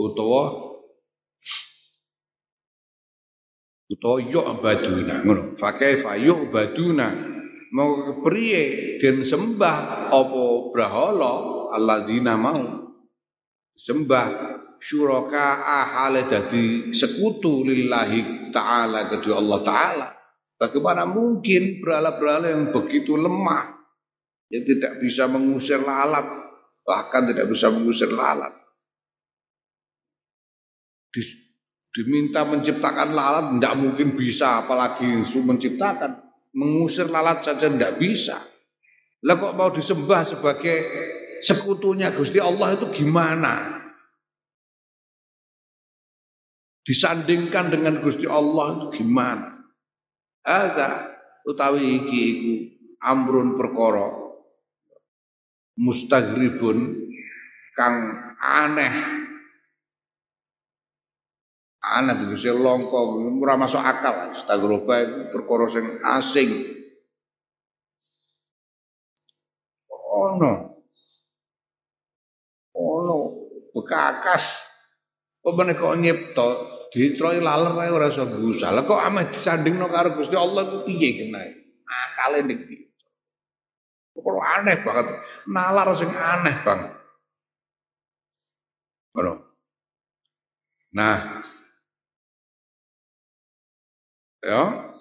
[0.01, 0.44] utawa
[3.90, 5.42] utawa yu'baduna ngono.
[5.61, 7.07] Fa kaifa yu'baduna
[7.76, 11.32] mau kepriye den sembah apa brahala?
[11.70, 12.90] Alladzina mau
[13.78, 14.26] sembah
[14.82, 20.09] syuraka ahale dadi sekutu lillahi taala kedua Allah taala.
[20.61, 23.80] Bagaimana mungkin berhala-berhala yang begitu lemah
[24.53, 26.26] yang tidak bisa mengusir lalat
[26.84, 28.60] bahkan tidak bisa mengusir lalat
[31.91, 36.23] diminta menciptakan lalat tidak mungkin bisa apalagi menciptakan
[36.55, 38.51] mengusir lalat saja tidak bisa
[39.21, 40.77] lah kok mau disembah sebagai
[41.45, 43.85] sekutunya Gusti Allah itu gimana?
[46.81, 49.61] Disandingkan dengan Gusti Allah itu gimana?
[50.41, 51.05] Ada
[51.45, 52.53] utawi iki iku
[53.05, 54.09] amrun perkara
[55.77, 56.97] mustaghribun
[57.77, 57.97] kang
[58.41, 58.95] aneh
[61.81, 66.51] aneh bisa longko ora masuk akal stagroba itu perkara sing asing
[69.89, 70.53] ono
[72.76, 73.16] ono
[73.72, 74.70] bekakas
[75.41, 76.47] Pemene kok nyipta
[76.93, 78.68] ditroi laler ae ora iso busa.
[78.76, 81.51] Lah kok ameh disandingno karo Gusti Allah ku piye kenae?
[81.89, 82.76] Akale ning ndi?
[84.20, 85.07] Aneh banget.
[85.49, 86.93] Nalar sing aneh banget.
[89.16, 89.33] Ngono.
[90.93, 91.39] Nah,
[94.45, 94.93] ya.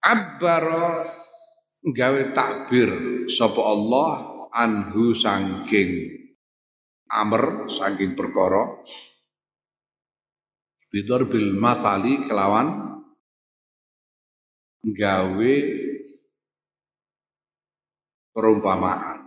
[0.00, 1.12] Abbara
[1.84, 2.90] gawe takbir
[3.28, 4.10] sapa Allah
[4.48, 6.20] anhu sangking
[7.10, 8.80] amr saking perkara.
[10.90, 12.98] Bidor bil matali kelawan
[14.82, 15.54] gawe
[18.34, 19.18] perumpamaan.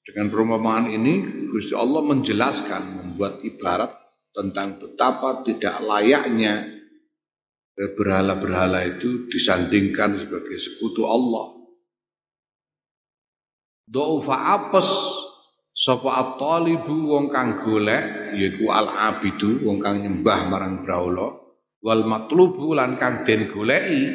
[0.00, 3.99] Dengan perumpamaan ini Gusti Allah menjelaskan membuat ibarat
[4.30, 6.80] tentang betapa tidak layaknya
[7.96, 11.56] berhala-berhala itu disandingkan sebagai sekutu Allah.
[13.90, 14.88] Dhaufa apes
[15.74, 21.40] sapa at-talibu wong kang golek yaiku al-abidu wong kang nyembah marang brahala
[21.80, 24.12] wal matlubu lan kang den goleki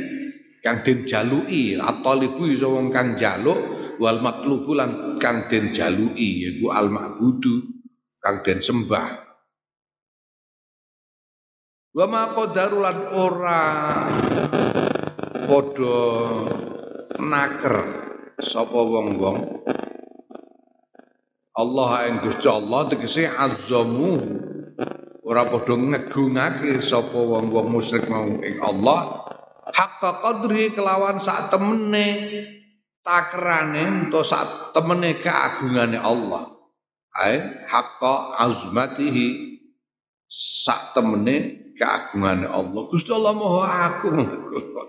[0.62, 1.76] kang den jaluki.
[1.76, 3.58] At-talibu iso wong kang jaluk
[4.00, 7.66] wal matlubu lan kang den jaluki yaiku al-ma'budu
[8.22, 9.25] kang den sembah
[11.96, 13.64] wa ma qadaru lan ora
[15.48, 16.00] padha
[17.24, 17.78] naker
[18.44, 19.64] sapa wong-wong.
[21.56, 24.20] Allah ing Gusti Allah tegese azzamu
[25.24, 29.24] ora padha ngegungake sapa wong-wong musyrik mau ing Allah.
[29.72, 32.08] Hakka qadri kelawan sak temene
[33.00, 36.52] takrane ento sak temene keagungane Allah.
[37.16, 39.56] Ae hakka azmatihi
[40.28, 42.82] sak temene keagungane Allah.
[42.90, 44.18] Gusti Allah Maha Agung.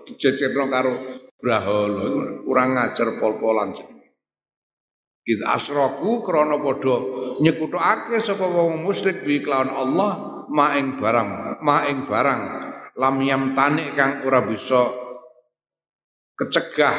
[0.07, 0.93] Dijejerno karo
[1.37, 3.77] brahala kurang ngajar pol-polan
[5.27, 6.97] kita asroku krana padha
[7.43, 10.11] nyekutukake sapa wong musyrik bi kelawan Allah
[10.47, 12.41] maing barang maing barang
[12.95, 14.87] lam yam tanik kang ora bisa
[16.39, 16.95] kecegah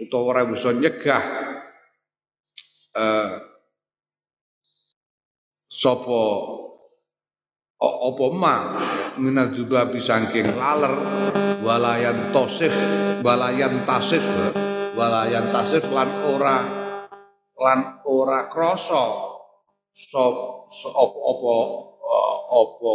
[0.00, 1.24] utawa ora bisa nyegah
[2.94, 3.30] eh
[5.66, 6.22] sapa
[7.82, 8.54] apa ma
[9.18, 10.94] minal jubabi saking laler
[11.66, 12.70] walayan tosif
[13.26, 14.22] walayan tasif
[14.94, 16.58] walayan tasif lan ora
[17.58, 19.30] lan ora krasa.
[19.92, 21.54] Sop apa apa
[22.48, 22.90] apa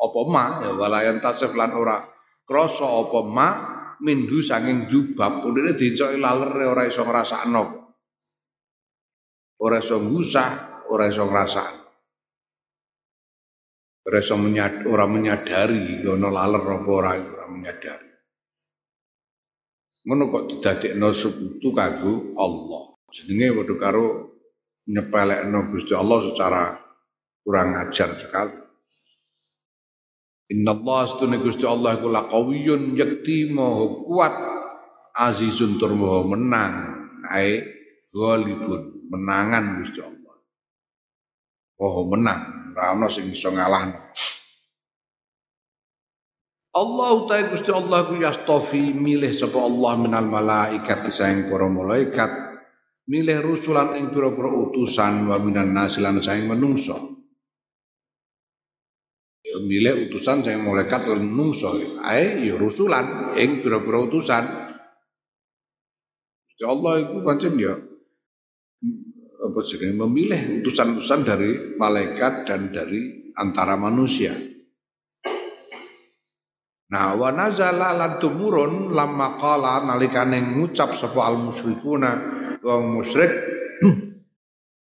[0.00, 2.00] apa ma ya walayan tasif lan ora
[2.48, 2.88] krasa.
[2.88, 3.48] Apa ma
[4.00, 5.44] minhu saking jubab.
[5.44, 7.64] Kudune dicoki laler ora iso ngrasakno.
[9.60, 11.79] Ora iso ngusah ora iso ngrasakno
[14.00, 18.10] Rasa menyad, orang menyadari ono laler apa ora ora menyadari.
[20.08, 22.96] Ngono kok didadekno sekutu kanggo Allah.
[23.12, 24.06] Jenenge padha karo
[24.88, 26.62] nyepelekno Gusti Allah secara
[27.44, 28.56] kurang ajar sekali.
[30.56, 34.34] Inna Allah astune Gusti Allah iku laqawiyyun yakti maha kuat
[35.12, 36.74] azizun tur maha menang
[37.28, 37.60] ae
[38.10, 40.34] ghalibun menangan Gusti Allah.
[41.76, 43.98] Maha menang ora ana sing iso ngalahno.
[46.70, 52.30] Allah utai Gusti Allah ku yastofi milih sapa Allah minal malaikat saing para malaikat
[53.10, 57.26] milih rusulan ing pira-pira utusan wa minan nasilan saing menungso.
[59.42, 61.74] Ya, milih utusan saing malaikat lan menungso
[62.06, 64.44] ae ya rusulan ing pira-pira utusan.
[66.46, 67.89] Gusti Allah iku pancen ya
[69.40, 74.36] apa jenenge memilih utusan-utusan dari malaikat dan dari antara manusia.
[76.90, 83.32] Nah, wa nazala lan tumurun lamma qala nalikane ngucap sapa al musyrikuna wong musyrik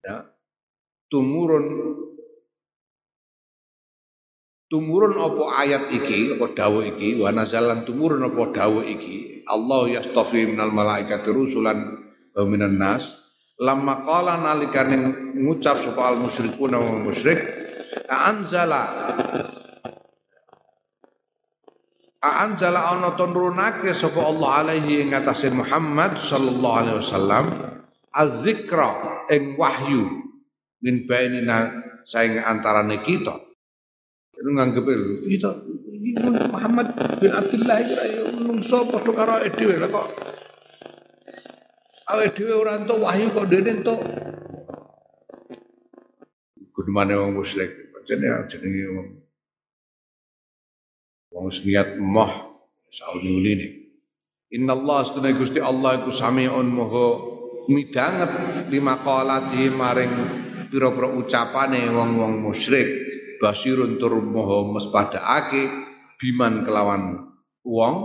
[0.06, 0.28] ya
[1.10, 1.66] tumurun
[4.70, 10.46] tumurun apa ayat iki apa dawuh iki wa nazalan tumurun apa dawuh iki Allah yastafi
[10.46, 11.80] minal malaikati rusulan
[12.36, 13.24] wa minan nas
[13.60, 14.97] lamma qala nalikane
[15.36, 17.39] ngucap sapa al musyrikuna wa musyrik
[18.10, 18.82] anzala
[22.26, 25.14] Aanzala ana tunrunake sapa Allah alaihi ing
[25.53, 27.45] Muhammad sallallahu alaihi wasallam
[28.10, 28.89] az-zikra
[29.30, 30.10] ing wahyu
[30.82, 31.70] min bainina
[32.01, 33.45] saing antarane kita.
[34.34, 34.86] Itu nganggep
[35.22, 35.51] kita
[36.49, 40.08] Muhammad bin Abdullah iki ra menungso padha karo dhewe kok
[42.10, 43.99] awake dhewe ora entuk wahyu kok dene entuk.
[46.76, 47.72] Gudmane wong musyrik.
[48.06, 49.08] Jenenge jenenge wong
[51.34, 52.62] wong niat moh
[52.93, 53.68] sauni ini
[54.53, 57.08] Inna Allah astuna Gusti Allah iku samiun moho
[57.68, 58.30] midanget
[58.70, 60.14] lima qalati maring
[60.70, 62.88] pira-pira ucapane wong-wong musyrik.
[63.41, 65.66] Basirun tur moho mespadakake
[66.22, 67.36] biman kelawan
[67.66, 67.95] wong.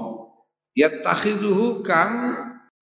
[0.75, 2.15] Yattakhidhuhu kang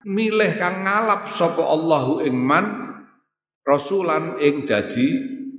[0.07, 2.65] milih kang ngalap sapa Allahu ing man
[3.67, 5.07] rasulan ing dadi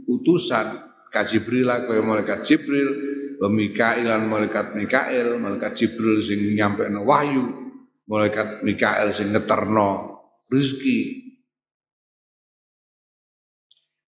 [0.08, 0.88] utusan.
[1.10, 2.88] Ka Jibril kaya malaikat Jibril
[3.42, 5.42] wa Mikail lan malaikat Mikail.
[5.42, 7.50] Malaikat Jibril sing nyampekno wahyu
[8.06, 11.26] malaikat Mikail sing ngeterno rezeki.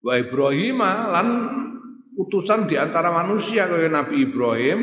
[0.05, 1.29] Wa Ibrahim lan
[2.21, 4.79] utusan di antara manusia kaya Nabi Ibrahim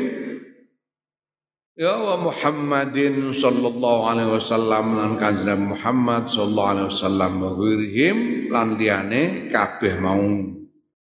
[1.78, 8.74] Ya wa Muhammadin sallallahu alaihi wasallam lan kanjeng Muhammad sallallahu alaihi wasallam wa ghirihim lan
[8.74, 10.18] liyane kabeh mau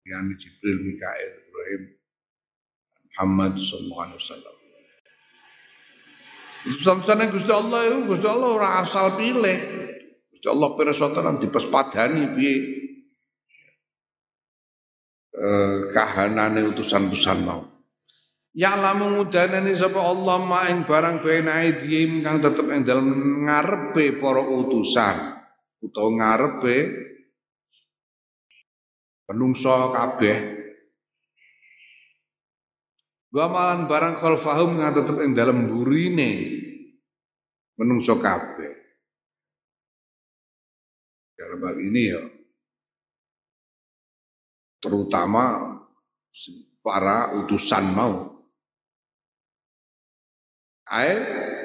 [0.02, 1.82] yang Jibril Mikail Ibrahim
[2.98, 4.54] Muhammad sallallahu alaihi wasallam
[6.82, 9.58] Samsane Gusti Allah itu Gusti Allah ora asal pilih.
[10.34, 12.56] Gusti Allah pirsa tenan dipespadani piye
[15.30, 17.75] eh, kahanane utusan-utusan mau.
[18.56, 24.16] Ya lamu ngudanani sapa Allah ma ing barang bena aidhim kang tetep ing dalem ngarepe
[24.16, 25.36] para utusan.
[25.84, 26.76] Utawa ngarepe
[29.28, 30.56] penungso kabeh.
[33.28, 36.56] Wa malan barang khalfahum kang tetep ing dalem burine
[37.76, 38.72] menungso kabeh.
[41.36, 42.24] Dalam hal ini ya
[44.80, 45.76] terutama
[46.80, 48.35] para utusan mau
[50.86, 51.14] Ae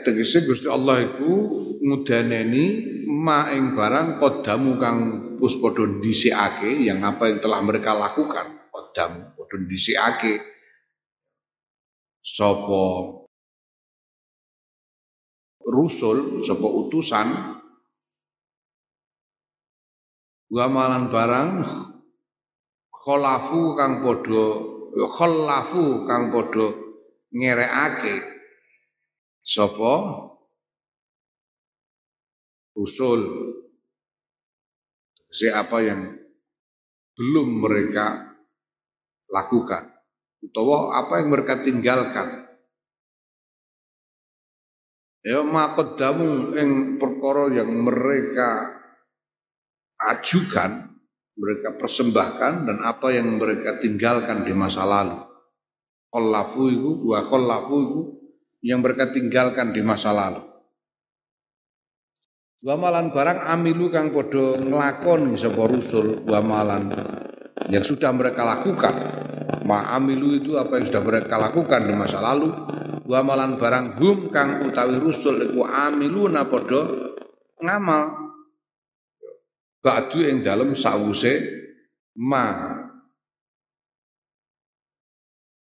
[0.01, 1.29] tegese Gusti Allah iku
[1.77, 2.65] ngudaneni
[3.05, 4.97] ma ing barang kodamu kang
[5.37, 8.65] wis padha dhisikake yang apa yang telah mereka lakukan.
[8.73, 10.41] Kodam padha dhisikake
[12.25, 12.85] sapa
[15.69, 17.27] rusul sapa utusan.
[20.49, 21.49] Wa malan barang
[22.89, 24.45] kholafu kang padha
[24.97, 26.73] kholafu kang padha
[27.29, 28.30] ngerekake
[29.41, 29.93] Sopo?
[32.77, 33.21] Usul.
[35.31, 36.13] Siapa yang
[37.17, 38.37] belum mereka
[39.31, 39.89] lakukan?
[40.41, 42.49] Utawa apa yang mereka tinggalkan?
[45.21, 48.81] Ya makodamu yang perkara yang mereka
[50.01, 50.97] ajukan
[51.37, 55.21] mereka persembahkan dan apa yang mereka tinggalkan di masa lalu.
[56.11, 58.01] Khallafu itu wa khallafu itu
[58.61, 60.45] yang mereka tinggalkan di masa lalu.
[62.61, 66.93] Wa malan barang amilu kang padha nglakoni sapa rusul wa malan
[67.73, 68.95] yang sudah mereka lakukan.
[69.65, 72.53] Ma amilu itu apa yang sudah mereka lakukan di masa lalu.
[73.09, 76.81] Wa malan barang hum kang utawi rusul iku amiluna padha
[77.65, 78.29] ngamal.
[79.81, 81.41] Ba'du ing dalem sause
[82.13, 82.77] ma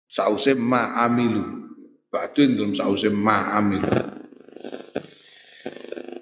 [0.10, 1.57] sause ma amilu
[2.08, 3.84] Ba'dun dalam sause ma'amil.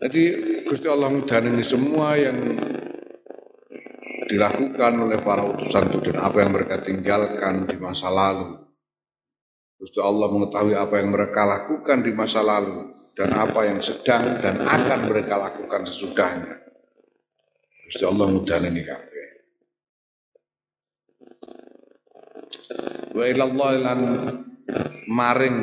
[0.06, 0.24] Jadi
[0.66, 2.38] Gusti Allah ini semua yang
[4.26, 8.66] dilakukan oleh para utusan itu dan apa yang mereka tinggalkan di masa lalu.
[9.78, 14.66] Gusti Allah mengetahui apa yang mereka lakukan di masa lalu dan apa yang sedang dan
[14.66, 16.66] akan mereka lakukan sesudahnya.
[17.86, 18.28] Gusti Allah
[18.66, 19.28] ini kabeh.
[23.14, 23.70] Wa ilallah
[25.10, 25.58] maring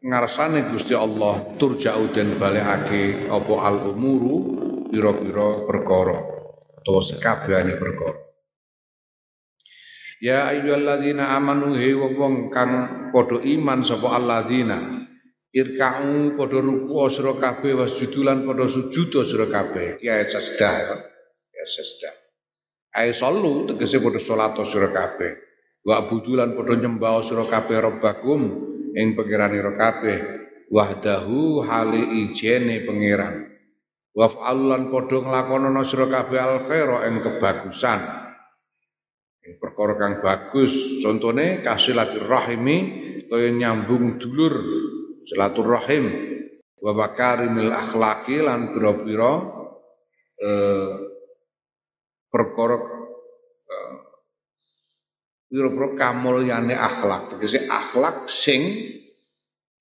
[0.00, 4.36] ngarsane Gusti Allah turja'u den balekake apa al umuru
[4.88, 6.18] pira-pira perkara
[6.80, 8.20] utawa sekabehane perkara.
[10.20, 14.76] Ya ayyuhalladzina amanu he wong kang padha iman sapa alladzina
[15.52, 20.00] irka'u padha ruku sira kabeh wasjudulan padha sujud sira kabeh.
[20.04, 20.96] Ya sajdah ya.
[21.60, 22.14] Sajdah
[22.96, 25.49] Ai sallu tegese padha salat sira kabeh
[25.84, 28.40] wa budulan padha nyembah sira kabeh rabbakum
[28.96, 30.18] ing pangeranira kabeh.
[30.70, 33.50] Wahdahu hali ijene pangeran.
[34.14, 38.00] Wa fa'alan padha nglakonana sira kabeh al khaira ing kebagusan.
[39.46, 42.78] Ing perkara kang bagus contone kasilatir rahimi
[43.30, 44.52] kaya nyambung dulur
[45.22, 46.04] silaturahim
[46.82, 49.32] wa makarimil akhlaqi lan pira-pira
[50.42, 50.92] eh,
[52.26, 52.76] perkara
[55.50, 57.34] pira-pira kamulyane akhlak.
[57.34, 58.86] Tegese akhlak sing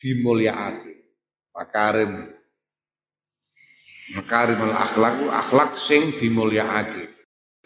[0.01, 1.05] dimulyakake.
[1.53, 2.33] Makarim.
[4.17, 7.05] Makarimul akhlak akhlak sing dimulyakake.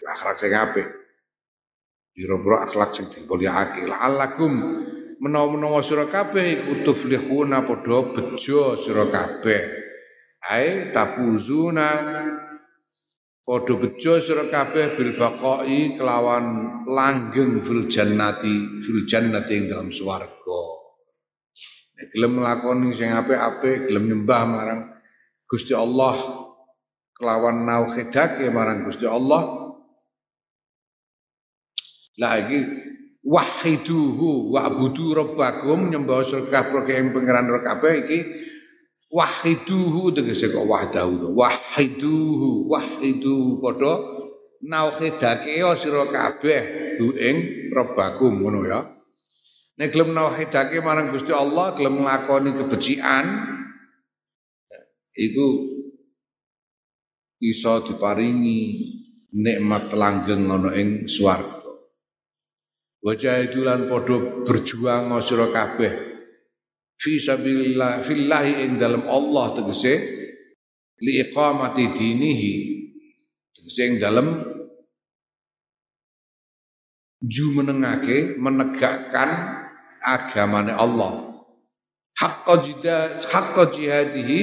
[0.03, 0.87] Akhlak sing apik.
[2.11, 3.87] Pira-pira akhlak sing dimulyakake.
[3.87, 4.53] La'allakum
[5.23, 9.79] menawa-menawa sira kabeh iku tuflihuna padha bejo sira kabeh.
[10.43, 11.87] Ae tapuzuna
[13.43, 16.45] padha bejo sira kabeh bil baqai kelawan
[16.87, 20.63] langgeng fil jannati fil jannati ing dalam swarga.
[21.99, 24.81] Nek gelem nglakoni sing apik-apik gelem nyembah marang
[25.45, 26.15] Gusti Allah
[27.19, 29.59] kelawan nauhidake marang Gusti Allah.
[32.13, 32.61] Lagi
[33.23, 38.19] wahiduhu wa'budu rabbakum nyembah sira kabeh pangeran kabeh iki
[39.13, 43.93] wahiduhu tegese kok wahdahu wahiduhu wahiduhu padha
[44.65, 46.61] nauhidake sira kabeh
[46.97, 48.81] du ing rabbakum ngono ya.
[49.77, 53.25] Nek gelem nauhidake marang Gusti Allah gelem nglakoni kebencian
[55.13, 55.47] iku
[57.37, 58.61] iso diparingi
[59.33, 61.61] nikmat langgeng ana ing swarga.
[63.03, 66.12] Wajah lan podo berjuang sira kabeh
[67.03, 69.93] fi sabilillah fillahi ing dalam Allah tegese
[71.03, 72.53] li iqamati dinihi
[73.51, 74.27] tegese ing dalam
[77.23, 79.59] ju menengake menegakkan
[80.03, 81.43] agamane Allah.
[82.19, 84.39] Haqqa jida haqqa jihadihi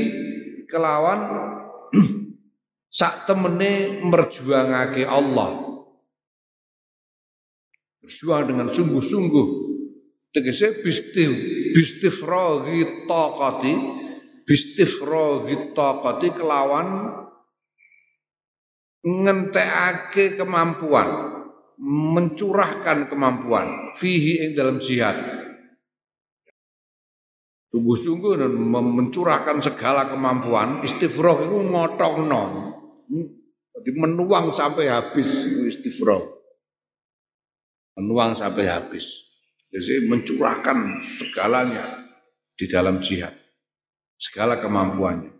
[0.67, 1.21] kelawan
[2.99, 5.69] sak temene merjuangake Allah.
[8.01, 9.47] Berjuang dengan sungguh-sungguh
[10.33, 11.31] tegese bistif
[11.75, 13.75] bistifraghi taqati
[14.45, 16.89] bistifraghi taqati kelawan
[19.01, 21.09] ngentekake kemampuan
[21.81, 25.17] mencurahkan kemampuan fihi ing dalam jihad.
[27.71, 28.35] Sungguh-sungguh
[28.69, 32.43] mencurahkan segala kemampuan istifrah itu ngotongno.
[33.81, 36.41] Jadi menuang sampai habis istifrah
[38.01, 39.30] menuang sampai habis.
[39.71, 42.11] Jadi mencurahkan segalanya
[42.59, 43.31] di dalam jihad.
[44.19, 45.31] Segala kemampuannya.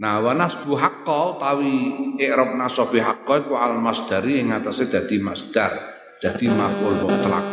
[0.00, 1.76] Nah, wa nasbu haqqo tawi
[2.16, 5.76] i'rab nasabi haqqo iku al masdari yang atasnya dadi masdar,
[6.24, 7.44] dadi maf'ul mutlak.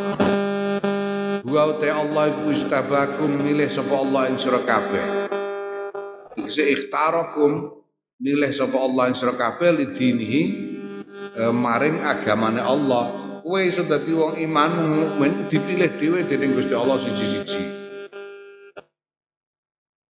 [1.43, 5.27] Wa te Allah iku istabakum milih sapa Allah ing sira kabeh.
[6.39, 7.83] Iki ikhtarakum
[8.23, 10.41] milih sapa Allah ing sira kabeh lidinihi
[11.35, 16.99] e, maring agamane Allah kowe iso dadi wong iman mukmin dipilih dhewe dening Gusti Allah
[16.99, 17.63] siji-siji.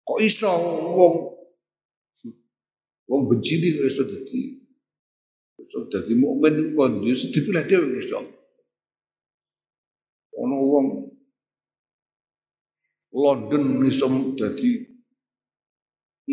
[0.07, 0.55] Kok iso
[0.95, 1.14] wong
[3.11, 4.62] wong benci iki iso dadi
[5.59, 7.03] iso dadi mukmin kok
[7.35, 8.39] dipilih dhewe Gusti Allah.
[10.39, 10.87] Ono wong
[13.18, 14.07] London iso
[14.39, 14.78] dadi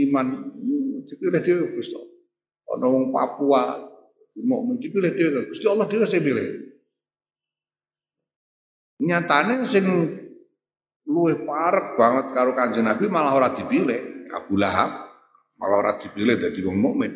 [0.06, 0.28] iman
[1.10, 2.14] dipilih dhewe Gusti Allah.
[2.78, 3.90] Ono wong Papua
[4.46, 6.71] mau dipilih dhewe Gusti Allah dhewe sing pilih.
[9.02, 9.86] Nyatane sing
[11.10, 14.30] luwih parek banget karo Kanjeng Nabi malah ora dipilih.
[14.32, 15.10] Abu Lahab
[15.58, 17.12] malah ora dipilih dadi wong mukmin.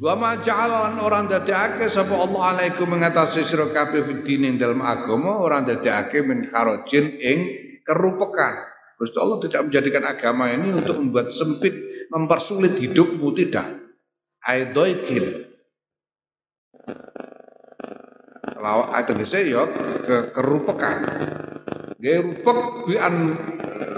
[0.00, 5.64] Wa ma ja'alan orang dadekake sapa Allah alaikum mengatasi sira kabeh fidin dalam agama orang
[5.64, 7.38] dadekake min kharajin ing
[7.84, 8.64] kerupekan.
[8.96, 11.74] Gusti Allah tidak menjadikan agama ini untuk membuat sempit,
[12.08, 13.80] mempersulit hidupmu tidak.
[14.44, 15.44] Aidoikin
[18.60, 19.64] lawa tegese ya
[20.04, 20.98] ke, kerupekan.
[22.00, 23.14] Nggih rupek bian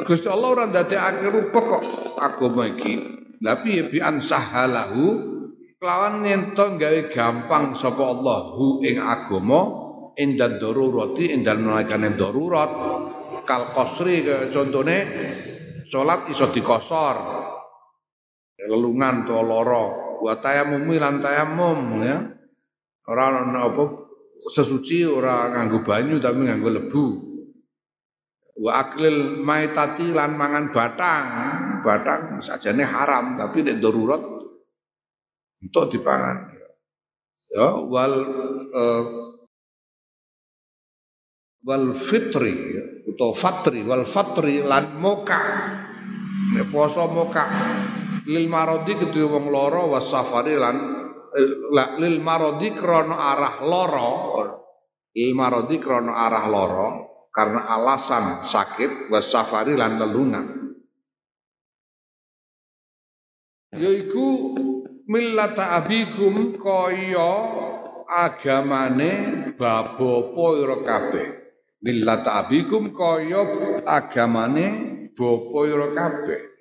[0.06, 1.84] Gusti Allah ora ndadekake rupek kok
[2.18, 2.94] agama iki.
[3.42, 5.36] Lah piye bian sahalahu
[5.76, 9.86] kelawan nyento gawe gampang sapa Allah hu ing agama
[10.16, 12.70] indan darurati indal nalikane darurat
[13.44, 14.98] kal qasri contone
[15.92, 17.16] salat iso dikosor
[18.66, 19.84] lelungan to lara
[20.18, 22.18] wa tayamum lan tayamum ya
[23.06, 24.05] ora ana apa
[24.46, 27.06] sesuci ora nganggo banyu tapi nganggo lebu.
[28.56, 31.26] Wa aklil maitati lan mangan batang.
[31.84, 34.22] Batang sajane haram tapi nek darurat
[35.60, 36.56] untuk dipangan.
[37.46, 38.14] Ya, wal
[38.74, 39.04] uh,
[41.62, 42.84] wal fitri ya,
[43.14, 45.42] atau fatri wal fatri lan moka.
[46.56, 47.44] Nek poso moka
[48.26, 50.95] lil marodi kedua wong loro was safari lan
[52.00, 54.10] lil marodi krono arah loro.
[55.16, 56.88] Lil marodi krono arah loro
[57.32, 60.46] karena alasan sakit wasafari lan lelungan.
[63.76, 64.56] Yaiku
[65.04, 67.32] millata abikum kaya
[68.08, 69.12] agamane
[69.52, 71.28] babopo ira kabeh.
[71.84, 73.44] Millata abikum kaya
[73.84, 74.66] agamane
[75.12, 76.55] bapa ira kabeh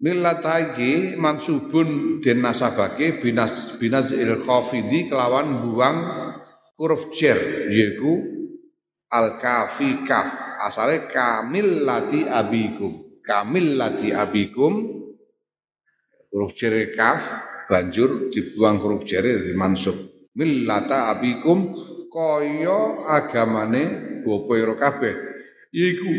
[0.00, 5.98] millata iki mansubun den nasabake binas binas il khafidi kelawan buang
[6.76, 8.20] huruf jer yaiku
[9.08, 13.20] al kafi kaf asale kamil lati abikum.
[13.24, 14.74] Kamil lati abikum.
[16.32, 17.20] Huruf jere kaf
[17.70, 19.96] banjur dibuang huruf jere dari mansub.
[20.36, 21.72] Millata abikum
[22.12, 23.84] kaya agamane
[24.20, 25.14] bapa kabeh.
[25.72, 26.12] Iku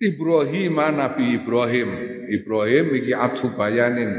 [0.00, 1.90] Ibrahim Nabi Ibrahim
[2.30, 4.10] Ibrahim iki atfu bayanin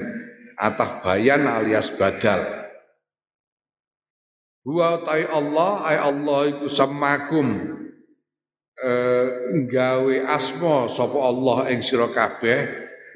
[0.59, 2.41] atah bayan alias badal.
[4.65, 7.47] Huwa tai Allah ay Allah iku samakum
[8.81, 9.25] eh,
[9.69, 12.65] gawe asma sapa Allah ing sira kabeh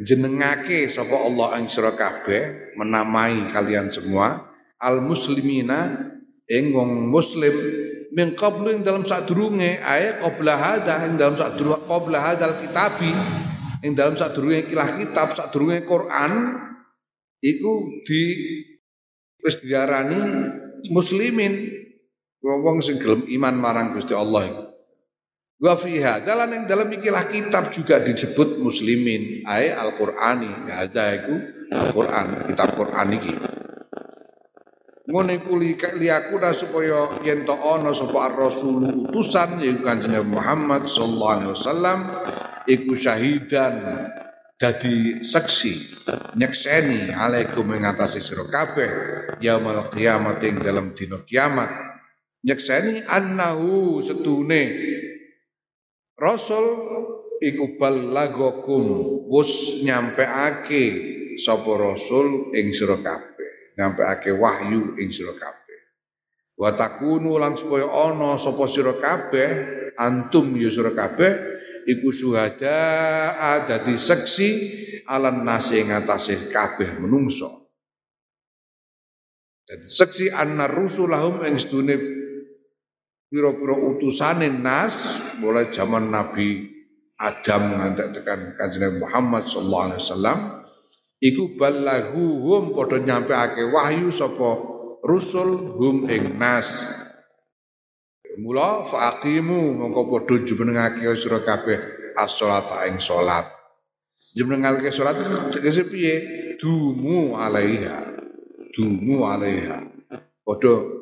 [0.05, 4.45] jenengake sapa Allah ing sira kabeh menamai kalian semua.
[4.79, 6.11] Al muslimina
[6.47, 7.51] ing wong muslim
[8.13, 13.13] min qablu ing dalam sadurunge ae qabla hada ing dalam sadurunge qabla hadal kitabi
[13.83, 16.31] ing dalam sadurunge kilah kitab sadurunge Quran
[17.39, 17.73] iku
[18.03, 18.21] di
[19.39, 20.19] wis diarani
[20.91, 21.71] muslimin
[22.43, 24.63] wong-wong sing gelem iman marang Gusti Allah iku
[25.59, 25.75] Wa
[26.23, 30.71] dalam yang dalam ikilah kitab juga disebut muslimin ay Al-Qur'ani.
[30.71, 31.35] Ada iku
[31.75, 33.35] Al-Qur'an, kitab Qur'an iki.
[35.11, 35.59] Ngono iku
[35.99, 41.99] liyakuna supaya yen to ana sapa ar-rasul utusan yaiku Kanjeng Muhammad sallallahu alaihi wasallam
[42.67, 43.75] iku syahidan.
[44.59, 46.03] Dadi saksi
[46.35, 48.91] nyekseni alaikum ing atase sira kabeh
[49.39, 51.71] yaumul kiamat ing dalam dina kiamat.
[52.43, 54.63] Nyekseni annahu setune
[56.19, 56.67] Rasul
[57.39, 58.83] iku balagokum
[59.31, 60.83] wus nyampeake
[61.39, 63.79] sapa rasul ing sira kabeh.
[63.79, 65.79] Nyampeake wahyu ing sira kabeh.
[66.59, 69.49] Wa takunu lan supaya ana sapa sira kabeh
[69.95, 71.48] antum ya sira kabeh
[71.89, 72.77] iku syuhada
[73.65, 74.49] dadi seksi
[75.09, 77.73] alan nasi atase kabeh menungso.
[79.65, 81.97] Dadi seksi anna rusulahum ing sedune
[83.29, 86.77] pira-pira utusane nas mulai zaman Nabi
[87.19, 90.39] Adam ngantek tekan Kanjeng Muhammad sallallahu alaihi wasallam
[91.19, 94.57] iku balaguhum padha nyampeake wahyu sapa
[95.03, 96.87] rusul hum ing nas
[98.39, 101.79] mula faqimu mongko padha jumenengake sira kabeh
[102.15, 103.45] as-sholata ing salat
[104.33, 105.19] jumenengake salat
[105.51, 106.13] tegese piye
[106.57, 108.07] dumu alaiha
[108.71, 109.83] dumu alaiha
[110.47, 110.99] padha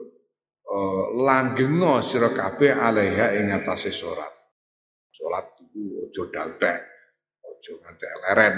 [0.68, 4.34] uh, langgenga sira kabeh alaiha ing atase salat.
[5.16, 6.80] Salat iku aja daltek,
[7.42, 8.56] aja ngantek leren.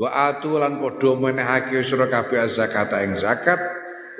[0.00, 3.58] Wa atu lan padha menehake sira kabeh zakat ing zakat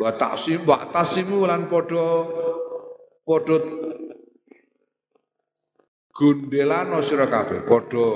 [0.00, 2.24] wa taksim wa tasimu lan padha
[3.28, 3.56] padha
[6.16, 8.06] gundelano sira kabeh padha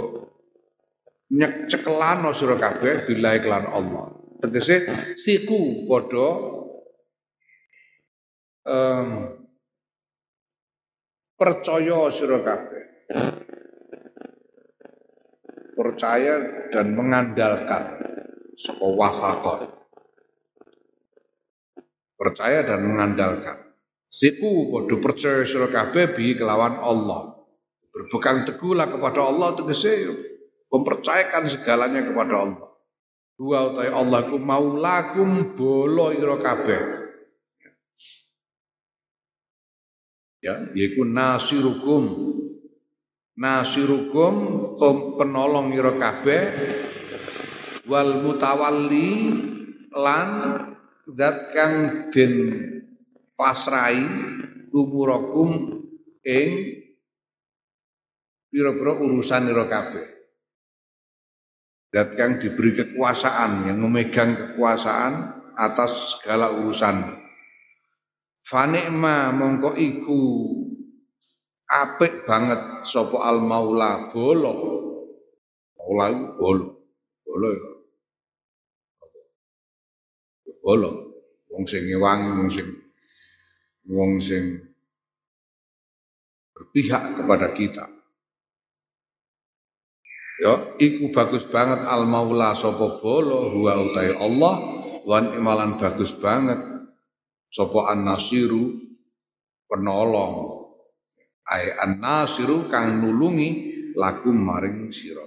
[1.29, 4.17] nyek cekelano sira kabeh billahi lan Allah.
[4.41, 4.89] Tegese
[5.21, 6.29] siku padha
[8.65, 9.09] um,
[11.37, 12.85] percaya sira kabeh.
[15.75, 16.35] Percaya
[16.71, 17.85] dan mengandalkan
[18.55, 19.84] saka wasakon.
[22.15, 23.75] Percaya dan mengandalkan.
[24.07, 27.35] Siku padha percaya sira kabeh bi kelawan Allah.
[27.91, 30.11] Berpegang teguhlah kepada Allah tegese
[30.71, 32.69] mempercayakan segalanya kepada Allah.
[33.35, 37.05] Wa utai Allah ku maulakum bolo ira kabeh.
[40.45, 42.05] ya yaiku nasirukum
[43.41, 44.35] nasirukum
[45.17, 46.43] penolong ira kabeh
[47.89, 49.11] wal mutawalli
[49.97, 50.29] lan
[51.13, 51.75] zat kang
[52.09, 52.35] den
[53.37, 54.01] pasrai
[54.73, 55.81] umurakum
[56.25, 56.51] ing
[58.49, 60.07] pira-pira urusan ira kabeh
[61.93, 67.25] zat kang diberi kekuasaan yang memegang kekuasaan atas segala urusan
[68.45, 70.21] Fanikma mongko iku
[71.65, 74.55] apik banget sapa al maula bolo.
[75.81, 76.93] Maula bolo.
[77.25, 77.74] Bolo ya.
[80.65, 81.13] Bolo.
[81.53, 82.69] Wong sing ngewangi, wong sing
[83.85, 84.65] wong sing
[86.57, 87.85] berpihak kepada kita.
[90.43, 94.55] Ya, iku bagus banget al maula sapa bolo huwa utai Allah
[95.07, 96.59] wan imalan bagus banget
[97.55, 98.83] sapa an-nasiru
[99.71, 100.67] penolong
[101.47, 103.51] ai an-nasiru kang nulungi
[103.95, 105.23] lakum maring sira